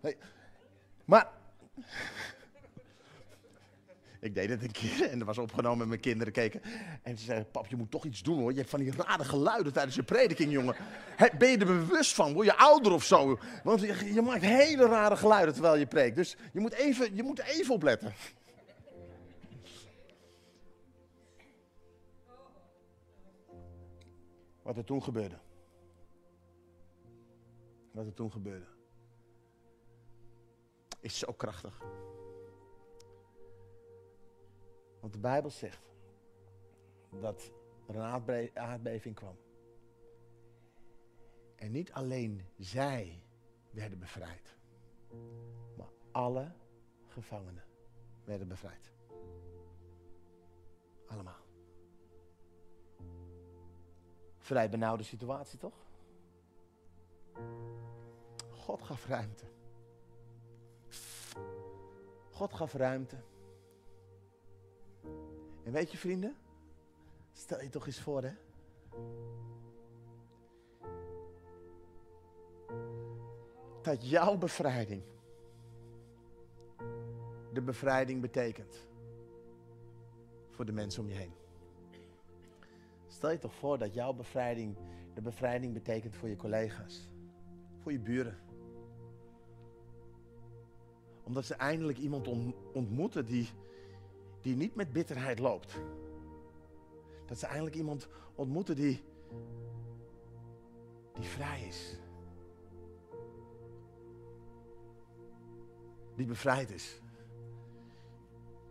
Hey. 0.00 0.16
Maar. 1.04 1.28
Ik 4.20 4.34
deed 4.34 4.48
het 4.48 4.62
een 4.62 4.70
keer 4.70 5.10
en 5.10 5.18
dat 5.18 5.26
was 5.26 5.38
opgenomen 5.38 5.78
met 5.78 5.88
mijn 5.88 6.00
kinderen 6.00 6.32
keken. 6.32 6.62
En 7.02 7.18
ze 7.18 7.24
zeiden, 7.24 7.50
pap, 7.50 7.66
je 7.66 7.76
moet 7.76 7.90
toch 7.90 8.04
iets 8.04 8.22
doen 8.22 8.38
hoor. 8.38 8.50
Je 8.50 8.58
hebt 8.58 8.70
van 8.70 8.80
die 8.80 8.92
rare 8.96 9.24
geluiden 9.24 9.72
tijdens 9.72 9.94
je 9.94 10.02
prediking, 10.02 10.52
jongen. 10.52 10.76
Ben 11.38 11.50
je 11.50 11.58
er 11.58 11.66
bewust 11.66 12.14
van? 12.14 12.32
Word 12.32 12.46
je 12.46 12.56
ouder 12.56 12.92
of 12.92 13.04
zo? 13.04 13.38
Want 13.64 13.80
je, 13.80 14.14
je, 14.14 14.22
maakt 14.22 14.42
hele 14.42 14.86
rare 14.86 15.16
geluiden 15.16 15.54
terwijl 15.54 15.76
je 15.76 15.86
preekt. 15.86 16.16
Dus 16.16 16.36
je 16.52 16.60
moet 16.60 16.72
even, 16.72 17.16
je 17.16 17.22
moet 17.22 17.40
even 17.40 17.74
opletten. 17.74 18.12
Wat 24.62 24.76
er 24.76 24.84
toen 24.84 25.02
gebeurde. 25.02 25.38
Wat 27.92 28.06
er 28.06 28.14
toen 28.14 28.32
gebeurde. 28.32 28.71
Is 31.02 31.18
zo 31.18 31.32
krachtig. 31.32 31.82
Want 35.00 35.12
de 35.12 35.18
Bijbel 35.18 35.50
zegt 35.50 35.90
dat 37.10 37.52
er 37.86 37.96
een 37.96 38.50
aardbeving 38.54 39.14
kwam. 39.14 39.36
En 41.56 41.72
niet 41.72 41.92
alleen 41.92 42.46
zij 42.58 43.24
werden 43.70 43.98
bevrijd, 43.98 44.56
maar 45.76 45.90
alle 46.10 46.52
gevangenen 47.06 47.64
werden 48.24 48.48
bevrijd. 48.48 48.92
Allemaal. 51.06 51.40
Vrij 54.38 54.68
benauwde 54.68 55.02
situatie, 55.02 55.58
toch? 55.58 55.74
God 58.50 58.82
gaf 58.82 59.06
ruimte. 59.06 59.44
God 62.30 62.52
gaf 62.52 62.72
ruimte. 62.72 63.16
En 65.64 65.72
weet 65.72 65.90
je 65.90 65.98
vrienden, 65.98 66.36
stel 67.32 67.60
je 67.60 67.68
toch 67.68 67.86
eens 67.86 68.00
voor 68.00 68.22
hè. 68.22 68.32
Dat 73.82 74.10
jouw 74.10 74.36
bevrijding 74.36 75.02
de 77.52 77.62
bevrijding 77.62 78.20
betekent 78.20 78.88
voor 80.50 80.64
de 80.64 80.72
mensen 80.72 81.02
om 81.02 81.08
je 81.08 81.14
heen. 81.14 81.32
Stel 83.06 83.30
je 83.30 83.38
toch 83.38 83.54
voor 83.54 83.78
dat 83.78 83.94
jouw 83.94 84.12
bevrijding 84.12 84.76
de 85.14 85.20
bevrijding 85.20 85.72
betekent 85.72 86.16
voor 86.16 86.28
je 86.28 86.36
collega's, 86.36 87.10
voor 87.78 87.92
je 87.92 87.98
buren. 87.98 88.38
Omdat 91.22 91.44
ze 91.44 91.54
eindelijk 91.54 91.98
iemand 91.98 92.28
ontmoeten 92.72 93.26
die, 93.26 93.48
die 94.40 94.56
niet 94.56 94.74
met 94.74 94.92
bitterheid 94.92 95.38
loopt. 95.38 95.74
Dat 97.26 97.38
ze 97.38 97.46
eindelijk 97.46 97.76
iemand 97.76 98.08
ontmoeten 98.34 98.76
die, 98.76 99.02
die 101.14 101.28
vrij 101.28 101.62
is. 101.62 101.98
Die 106.14 106.26
bevrijd 106.26 106.70
is. 106.70 107.00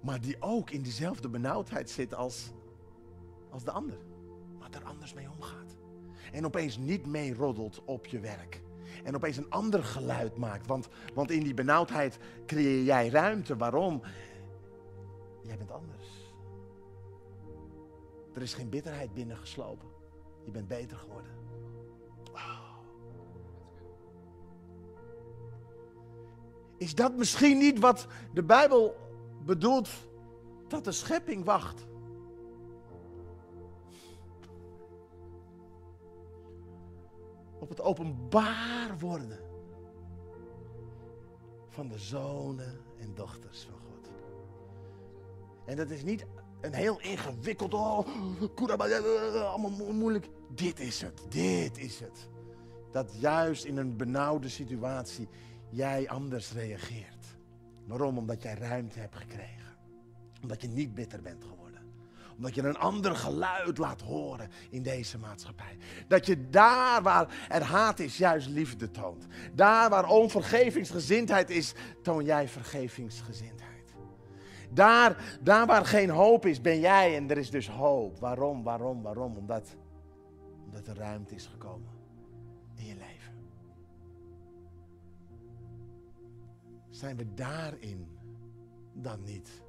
Maar 0.02 0.22
die 0.22 0.42
ook 0.42 0.70
in 0.70 0.82
diezelfde 0.82 1.30
benauwdheid 1.30 1.90
zit 1.90 2.14
als, 2.14 2.52
als 3.50 3.64
de 3.64 3.72
ander. 3.72 3.98
Maar 4.60 4.72
er 4.72 4.84
anders 4.84 5.14
mee 5.14 5.30
omgaat. 5.30 5.76
En 6.32 6.46
opeens 6.46 6.78
niet 6.78 7.06
mee 7.06 7.34
roddelt 7.34 7.82
op 7.86 8.06
je 8.06 8.20
werk. 8.20 8.62
En 9.04 9.16
opeens 9.16 9.38
een 9.38 9.50
ander 9.50 9.84
geluid 9.84 10.38
maakt. 10.38 10.68
Want, 10.68 10.88
want 11.14 11.32
in 11.32 11.44
die 11.44 11.54
benauwdheid 11.54 12.18
creëer 12.46 12.84
jij 12.84 13.10
ruimte. 13.10 13.58
Waarom? 13.58 14.02
Jij 15.42 15.58
bent 15.58 15.72
anders. 15.72 16.08
Er 18.34 18.42
is 18.42 18.54
geen 18.54 18.70
bitterheid 18.70 19.14
binnengeslopen. 19.14 19.88
Je 20.46 20.52
bent 20.52 20.68
beter 20.68 20.98
geworden. 20.98 21.32
Is 26.78 26.96
dat 26.96 27.16
misschien 27.16 27.58
niet 27.58 27.80
wat 27.80 28.08
de 28.34 28.44
Bijbel 28.44 28.96
bedoelt 29.46 29.90
dat 30.68 30.84
de 30.84 30.92
schepping 30.92 31.46
wacht? 31.46 31.86
Het 37.72 37.82
openbaar 37.82 38.98
worden 39.00 39.40
van 41.70 41.88
de 41.88 42.00
zonen 42.00 42.80
en 43.00 43.14
dochters 43.14 43.62
van 43.62 43.80
God. 43.80 44.12
En 45.66 45.76
dat 45.76 45.90
is 45.90 46.04
niet 46.04 46.26
een 46.62 46.74
heel 46.74 47.00
ingewikkeld, 47.02 47.74
oh, 47.74 48.08
allemaal 49.36 49.94
moeilijk. 49.94 50.30
Dit 50.56 50.80
is 50.80 51.02
het, 51.02 51.22
dit 51.30 51.78
is 51.78 52.00
het. 52.00 52.30
Dat 52.92 53.14
juist 53.20 53.64
in 53.64 53.78
een 53.78 53.98
benauwde 53.98 54.50
situatie 54.50 55.28
jij 55.70 56.10
anders 56.10 56.54
reageert. 56.54 57.26
Waarom? 57.86 58.18
Omdat 58.18 58.42
jij 58.42 58.54
ruimte 58.54 59.00
hebt 59.00 59.16
gekregen. 59.16 59.76
Omdat 60.42 60.62
je 60.62 60.68
niet 60.68 60.94
bitter 60.94 61.22
bent 61.22 61.44
geworden. 61.44 61.61
Omdat 62.36 62.56
je 62.56 62.62
een 62.62 62.78
ander 62.78 63.16
geluid 63.16 63.78
laat 63.78 64.02
horen 64.02 64.50
in 64.70 64.84
deze 64.84 65.18
maatschappij. 65.18 65.78
Dat 66.08 66.26
je 66.26 66.50
daar 66.50 67.02
waar 67.02 67.48
er 67.50 67.64
haat 67.64 68.00
is, 68.00 68.18
juist 68.18 68.48
liefde 68.48 68.92
toont. 68.92 69.26
Daar 69.54 69.90
waar 69.90 70.10
onvergevingsgezindheid 70.10 71.50
is, 71.50 71.74
toon 72.02 72.26
jij 72.26 72.48
vergevingsgezindheid. 72.48 73.70
Daar, 74.74 75.38
daar 75.42 75.66
waar 75.66 75.86
geen 75.86 76.10
hoop 76.10 76.46
is, 76.46 76.62
ben 76.62 76.80
jij 76.80 77.16
en 77.16 77.30
er 77.30 77.38
is 77.38 77.50
dus 77.50 77.70
hoop. 77.70 78.20
Waarom, 78.20 78.64
waarom, 78.64 79.02
waarom? 79.02 79.38
Omdat, 79.38 79.76
omdat 80.66 80.88
er 80.88 80.96
ruimte 80.96 81.36
is 81.36 81.46
gekomen 81.46 81.90
in 82.76 82.86
je 82.86 82.96
leven. 82.96 83.34
Zijn 86.90 87.18
we 87.18 87.34
daarin 87.34 88.08
dan 88.94 89.24
niet 89.24 89.62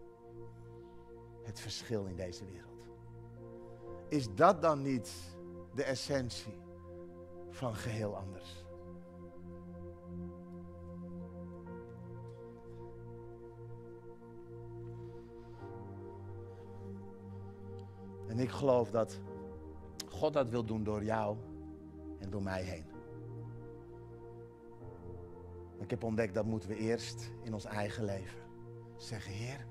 het 1.52 1.60
verschil 1.60 2.04
in 2.04 2.16
deze 2.16 2.44
wereld? 2.44 2.86
Is 4.08 4.34
dat 4.34 4.62
dan 4.62 4.82
niet 4.82 5.12
de 5.74 5.82
essentie 5.82 6.58
van 7.50 7.74
geheel 7.74 8.16
anders? 8.16 8.64
En 18.28 18.38
ik 18.38 18.50
geloof 18.50 18.90
dat 18.90 19.20
God 20.08 20.32
dat 20.32 20.48
wil 20.48 20.64
doen 20.64 20.84
door 20.84 21.04
jou 21.04 21.36
en 22.18 22.30
door 22.30 22.42
mij 22.42 22.62
heen. 22.62 22.86
Ik 25.80 25.90
heb 25.90 26.02
ontdekt 26.02 26.34
dat 26.34 26.44
moeten 26.44 26.68
we 26.68 26.76
eerst 26.76 27.30
in 27.42 27.54
ons 27.54 27.64
eigen 27.64 28.04
leven 28.04 28.42
zeggen, 28.96 29.32
Heer, 29.32 29.66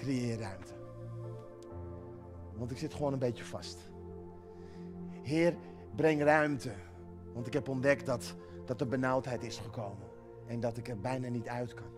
creëer 0.00 0.38
ruimte. 0.38 0.72
Want 2.56 2.70
ik 2.70 2.78
zit 2.78 2.94
gewoon 2.94 3.12
een 3.12 3.18
beetje 3.18 3.44
vast. 3.44 3.78
Heer, 5.22 5.54
breng 5.96 6.22
ruimte. 6.22 6.72
Want 7.34 7.46
ik 7.46 7.52
heb 7.52 7.68
ontdekt 7.68 8.06
dat, 8.06 8.34
dat 8.64 8.80
er 8.80 8.88
benauwdheid 8.88 9.42
is 9.42 9.58
gekomen. 9.58 10.08
En 10.46 10.60
dat 10.60 10.76
ik 10.76 10.88
er 10.88 11.00
bijna 11.00 11.28
niet 11.28 11.48
uit 11.48 11.74
kan. 11.74 11.90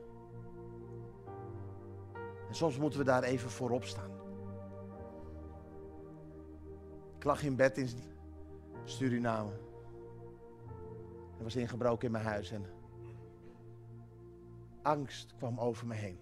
En 2.48 2.54
soms 2.54 2.78
moeten 2.78 2.98
we 2.98 3.04
daar 3.04 3.22
even 3.22 3.50
voorop 3.50 3.84
staan. 3.84 4.10
Ik 7.16 7.24
lag 7.24 7.42
in 7.42 7.56
bed 7.56 7.78
in 7.78 7.88
Suriname. 8.84 9.52
Er 11.38 11.42
was 11.42 11.56
ingebroken 11.56 12.06
in 12.06 12.12
mijn 12.12 12.24
huis 12.24 12.50
en 12.50 12.66
angst 14.82 15.34
kwam 15.36 15.60
over 15.60 15.86
me 15.86 15.94
heen. 15.94 16.18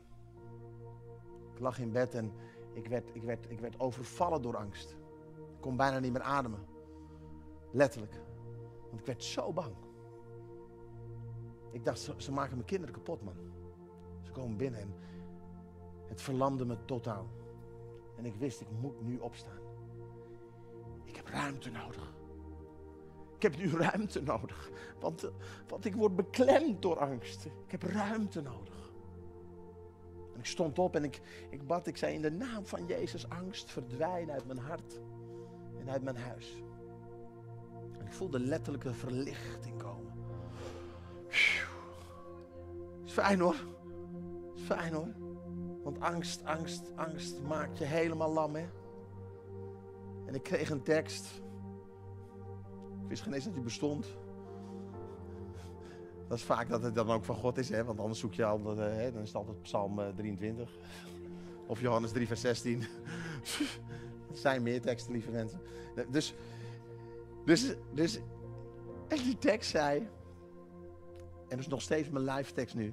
Ik 1.61 1.67
lag 1.67 1.79
in 1.79 1.93
bed 1.93 2.15
en 2.15 2.33
ik 2.73 2.87
werd, 2.87 3.11
ik 3.13 3.23
werd, 3.23 3.51
ik 3.51 3.61
werd 3.61 3.81
overvallen 3.81 4.43
door 4.43 4.57
angst. 4.57 4.91
Ik 5.37 5.61
kon 5.61 5.77
bijna 5.77 5.99
niet 5.99 6.13
meer 6.13 6.23
ademen. 6.23 6.67
Letterlijk. 7.71 8.21
Want 8.89 9.01
ik 9.01 9.07
werd 9.07 9.25
zo 9.25 9.53
bang. 9.53 9.75
Ik 11.71 11.85
dacht, 11.85 12.13
ze, 12.17 12.33
maken 12.33 12.55
mijn 12.55 12.67
kinderen 12.67 12.95
kapot, 12.95 13.23
man. 13.23 13.35
Ze 14.23 14.33
komen 14.33 14.57
binnen 14.57 14.81
en 14.81 14.95
het 16.07 16.23
verlamde 16.23 16.65
me 16.65 16.85
totaal. 16.85 17.27
En 18.17 18.25
ik 18.25 18.35
wist, 18.35 18.61
ik 18.61 18.71
moet 18.81 19.03
nu 19.03 19.19
opstaan. 19.19 19.61
Ik 21.05 21.17
heb 21.17 21.27
ruimte 21.27 21.71
nodig. 21.71 22.13
Ik 23.37 23.43
heb 23.43 23.57
nu 23.57 23.71
ruimte 23.71 24.23
nodig. 24.23 24.71
Want, 25.01 25.31
want 25.69 25.85
ik 25.85 25.95
word 25.95 26.17
beklemd 26.17 26.83
door 26.83 26.99
angst. 26.99 27.45
Ik 27.45 27.71
heb 27.71 27.83
ruimte 27.83 28.41
nodig. 28.41 28.80
Ik 30.41 30.47
stond 30.47 30.79
op 30.79 30.97
en 30.97 31.05
ik, 31.05 31.21
ik 31.51 31.67
bad. 31.67 31.87
Ik 31.87 31.97
zei 31.97 32.15
in 32.15 32.23
de 32.23 32.31
naam 32.31 32.67
van 32.67 32.87
Jezus, 32.87 33.29
angst 33.29 33.71
verdwijn 33.71 34.31
uit 34.31 34.47
mijn 34.47 34.59
hart 34.59 35.01
en 35.79 35.91
uit 35.91 36.03
mijn 36.03 36.17
huis. 36.17 36.63
En 37.99 38.07
ik 38.07 38.13
voelde 38.13 38.41
letterlijke 38.41 38.93
verlichting 38.93 39.77
komen. 39.77 40.13
Is 43.05 43.13
fijn 43.13 43.41
hoor. 43.41 43.57
Is 44.55 44.63
fijn 44.63 44.93
hoor. 44.93 45.15
Want 45.83 46.01
angst, 46.01 46.45
angst, 46.45 46.93
angst 46.97 47.43
maakt 47.43 47.79
je 47.79 47.85
helemaal 47.85 48.33
lam 48.33 48.55
hè. 48.55 48.69
En 50.27 50.35
ik 50.35 50.43
kreeg 50.43 50.71
een 50.71 50.83
tekst 50.83 51.41
wist 53.11 53.23
geen 53.23 53.33
eens 53.33 53.45
dat 53.45 53.55
hij 53.55 53.63
bestond. 53.63 54.07
Dat 56.31 56.39
is 56.39 56.45
vaak 56.45 56.69
dat 56.69 56.83
het 56.83 56.95
dan 56.95 57.11
ook 57.11 57.25
van 57.25 57.35
God 57.35 57.59
is, 57.59 57.69
hè? 57.69 57.85
want 57.85 58.01
anders 58.01 58.21
zoek 58.21 58.35
je 58.35 58.45
al, 58.45 58.77
hè? 58.77 59.13
dan 59.13 59.23
is 59.23 59.29
het 59.29 59.37
altijd 59.37 59.63
Psalm 59.63 60.01
23. 60.17 60.77
Eh, 60.77 60.81
of 61.67 61.81
Johannes 61.81 62.13
3, 62.13 62.27
vers 62.27 62.41
16. 62.41 62.81
Het 64.29 64.39
zijn 64.39 64.63
meer 64.63 64.81
teksten, 64.81 65.13
lieve 65.13 65.31
mensen. 65.31 65.61
Dus, 66.11 66.35
dus, 67.45 67.75
dus, 67.93 68.21
en 69.09 69.17
die 69.17 69.39
tekst 69.39 69.71
zei, 69.71 69.99
en 69.99 70.09
dat 71.49 71.59
is 71.59 71.69
nog 71.69 71.83
steeds 71.83 72.09
mijn 72.09 72.25
live 72.25 72.53
tekst 72.53 72.75
nu. 72.75 72.93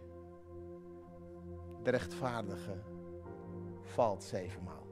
De 1.84 1.90
rechtvaardige 1.90 2.82
valt 3.82 4.24
zevenmaal. 4.24 4.88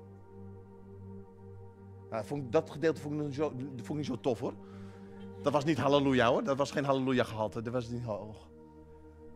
Nou, 2.10 2.50
dat 2.50 2.70
gedeelte 2.70 3.02
vond 3.02 3.22
ik, 3.22 3.34
zo, 3.34 3.52
vond 3.76 3.98
niet 3.98 4.08
zo 4.08 4.20
tof 4.20 4.40
hoor. 4.40 4.54
Dat 5.46 5.54
was 5.54 5.64
niet 5.64 5.78
halleluja 5.78 6.28
hoor. 6.28 6.44
Dat 6.44 6.58
was 6.58 6.72
geen 6.72 6.86
halleluja 6.86 7.24
gehalte. 7.24 7.62
Dat 7.62 7.74
was 7.74 7.90
niet 7.90 8.04
hoog. 8.04 8.48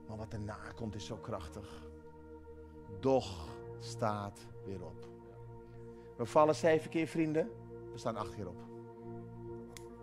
Maar 0.07 0.17
wat 0.17 0.33
erna 0.33 0.57
komt 0.75 0.95
is 0.95 1.05
zo 1.05 1.15
krachtig. 1.15 1.87
Doch 2.99 3.47
staat 3.79 4.39
weer 4.65 4.85
op. 4.85 5.07
We 6.17 6.25
vallen 6.25 6.55
zeven 6.55 6.89
keer 6.89 7.07
vrienden. 7.07 7.51
We 7.91 7.97
staan 7.97 8.15
acht 8.15 8.35
keer 8.35 8.47
op. 8.47 8.57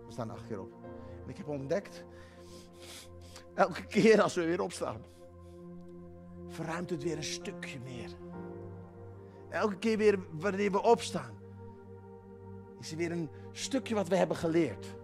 We 0.05 0.11
staan 0.11 0.29
acht 0.29 0.47
keer 0.47 0.59
op. 0.59 0.71
En 1.23 1.29
ik 1.29 1.37
heb 1.37 1.47
ontdekt. 1.47 2.05
Elke 3.53 3.85
keer 3.85 4.21
als 4.21 4.35
we 4.35 4.45
weer 4.45 4.61
opstaan. 4.61 5.01
Verruimt 6.47 6.89
het 6.89 7.03
weer 7.03 7.17
een 7.17 7.23
stukje 7.23 7.79
meer. 7.79 8.09
Elke 9.49 9.77
keer 9.77 9.97
weer 9.97 10.19
wanneer 10.31 10.71
we 10.71 10.81
opstaan. 10.81 11.37
Is 12.79 12.91
er 12.91 12.97
weer 12.97 13.11
een 13.11 13.29
stukje 13.51 13.95
wat 13.95 14.07
we 14.07 14.15
hebben 14.15 14.37
geleerd. 14.37 14.95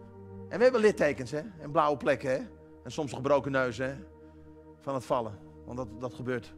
En 0.54 0.60
we 0.60 0.64
hebben 0.64 0.82
littekens, 0.82 1.32
hè? 1.32 1.42
En 1.60 1.72
blauwe 1.72 1.98
plekken, 1.98 2.30
hè? 2.32 2.38
En 2.84 2.92
soms 2.92 3.14
gebroken 3.14 3.52
neuzen, 3.52 3.88
hè? 3.88 3.96
Van 4.80 4.94
het 4.94 5.06
vallen. 5.06 5.40
Want 5.66 5.78
dat, 5.78 5.88
dat 6.00 6.14
gebeurt. 6.14 6.56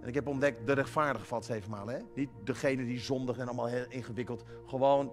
En 0.00 0.08
ik 0.08 0.14
heb 0.14 0.26
ontdekt, 0.26 0.66
de 0.66 0.72
rechtvaardige 0.72 1.24
valt 1.24 1.44
zevenmaal. 1.44 1.86
Hè? 1.86 1.98
Niet 2.14 2.30
degene 2.44 2.84
die 2.84 2.98
zondig 2.98 3.38
en 3.38 3.46
allemaal 3.46 3.66
heel 3.66 3.84
ingewikkeld. 3.88 4.44
Gewoon 4.66 5.12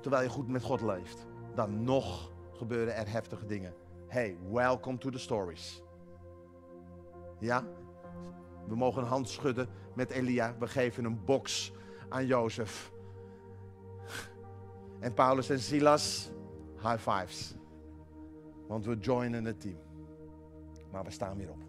terwijl 0.00 0.22
je 0.22 0.28
goed 0.28 0.48
met 0.48 0.62
God 0.62 0.80
leeft. 0.80 1.26
Dan 1.54 1.84
nog 1.84 2.32
gebeuren 2.52 2.96
er 2.96 3.10
heftige 3.10 3.46
dingen. 3.46 3.74
Hey, 4.06 4.36
welcome 4.50 4.98
to 4.98 5.10
the 5.10 5.18
stories. 5.18 5.82
Ja? 7.38 7.64
We 8.68 8.76
mogen 8.76 9.02
een 9.02 9.08
hand 9.08 9.28
schudden 9.28 9.68
met 9.94 10.10
Elia. 10.10 10.54
We 10.58 10.66
geven 10.66 11.04
een 11.04 11.24
box 11.24 11.72
aan 12.08 12.26
Jozef. 12.26 12.92
En 15.00 15.14
Paulus 15.14 15.50
en 15.50 15.60
Silas, 15.60 16.32
high 16.82 16.98
fives. 16.98 17.54
Want 18.66 18.84
we 18.84 18.96
joinen 18.96 19.44
het 19.44 19.60
team. 19.60 19.78
Maar 20.90 21.04
we 21.04 21.10
staan 21.10 21.36
weer 21.36 21.50
op. 21.50 21.62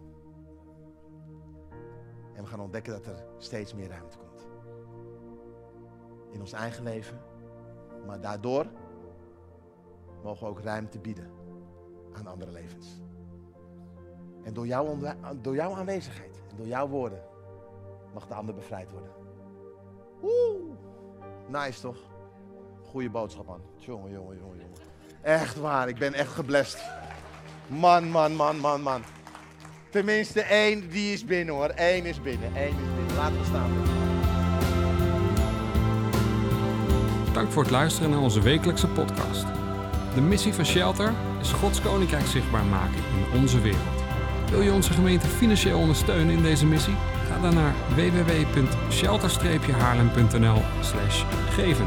En 2.34 2.42
we 2.42 2.46
gaan 2.48 2.60
ontdekken 2.60 2.92
dat 2.92 3.06
er 3.06 3.24
steeds 3.38 3.74
meer 3.74 3.88
ruimte 3.88 4.18
komt. 4.18 4.46
In 6.30 6.40
ons 6.40 6.52
eigen 6.52 6.82
leven. 6.82 7.20
Maar 8.06 8.20
daardoor 8.20 8.66
mogen 10.22 10.46
we 10.46 10.50
ook 10.50 10.60
ruimte 10.60 10.98
bieden 10.98 11.30
aan 12.12 12.26
andere 12.26 12.50
levens. 12.50 13.02
En 14.42 14.54
door 14.54 14.66
jouw, 14.66 14.96
door 15.40 15.54
jouw 15.54 15.74
aanwezigheid 15.74 16.40
en 16.50 16.56
door 16.56 16.66
jouw 16.66 16.88
woorden 16.88 17.22
mag 18.14 18.26
de 18.26 18.34
ander 18.34 18.54
bevrijd 18.54 18.90
worden. 18.90 19.10
Oeh, 20.22 20.74
nice 21.48 21.80
toch? 21.80 21.98
Goeie 22.82 23.10
boodschap 23.10 23.46
man. 23.46 23.60
Jongen, 23.74 24.10
jongen, 24.10 24.38
jongen, 24.38 24.58
jongen. 24.58 24.91
Echt 25.22 25.56
waar, 25.56 25.88
ik 25.88 25.98
ben 25.98 26.14
echt 26.14 26.32
geblest. 26.32 26.78
Man, 27.66 28.10
man, 28.10 28.34
man, 28.34 28.58
man, 28.58 28.82
man. 28.82 29.02
Tenminste 29.90 30.42
één, 30.42 30.90
die 30.90 31.12
is 31.12 31.24
binnen 31.24 31.54
hoor. 31.54 31.70
Eén 31.74 32.04
is 32.04 32.20
binnen, 32.20 32.50
Eén 32.56 32.68
is 32.68 32.94
binnen. 32.96 33.16
Laten 33.16 33.38
we 33.38 33.44
staan. 33.44 33.70
Dank 37.32 37.52
voor 37.52 37.62
het 37.62 37.70
luisteren 37.70 38.10
naar 38.10 38.20
onze 38.20 38.40
wekelijkse 38.40 38.86
podcast. 38.86 39.46
De 40.14 40.20
missie 40.20 40.54
van 40.54 40.66
Shelter 40.66 41.12
is 41.40 41.52
Gods 41.52 41.80
Koninkrijk 41.80 42.26
zichtbaar 42.26 42.64
maken 42.64 43.02
in 43.14 43.26
onze 43.40 43.60
wereld. 43.60 44.02
Wil 44.50 44.60
je 44.60 44.72
onze 44.72 44.92
gemeente 44.92 45.26
financieel 45.26 45.78
ondersteunen 45.78 46.36
in 46.36 46.42
deze 46.42 46.66
missie? 46.66 46.94
Ga 47.28 47.40
dan 47.40 47.54
naar 47.54 47.74
www.shelter-haarlem.nl 47.94 50.62
geven. 51.50 51.86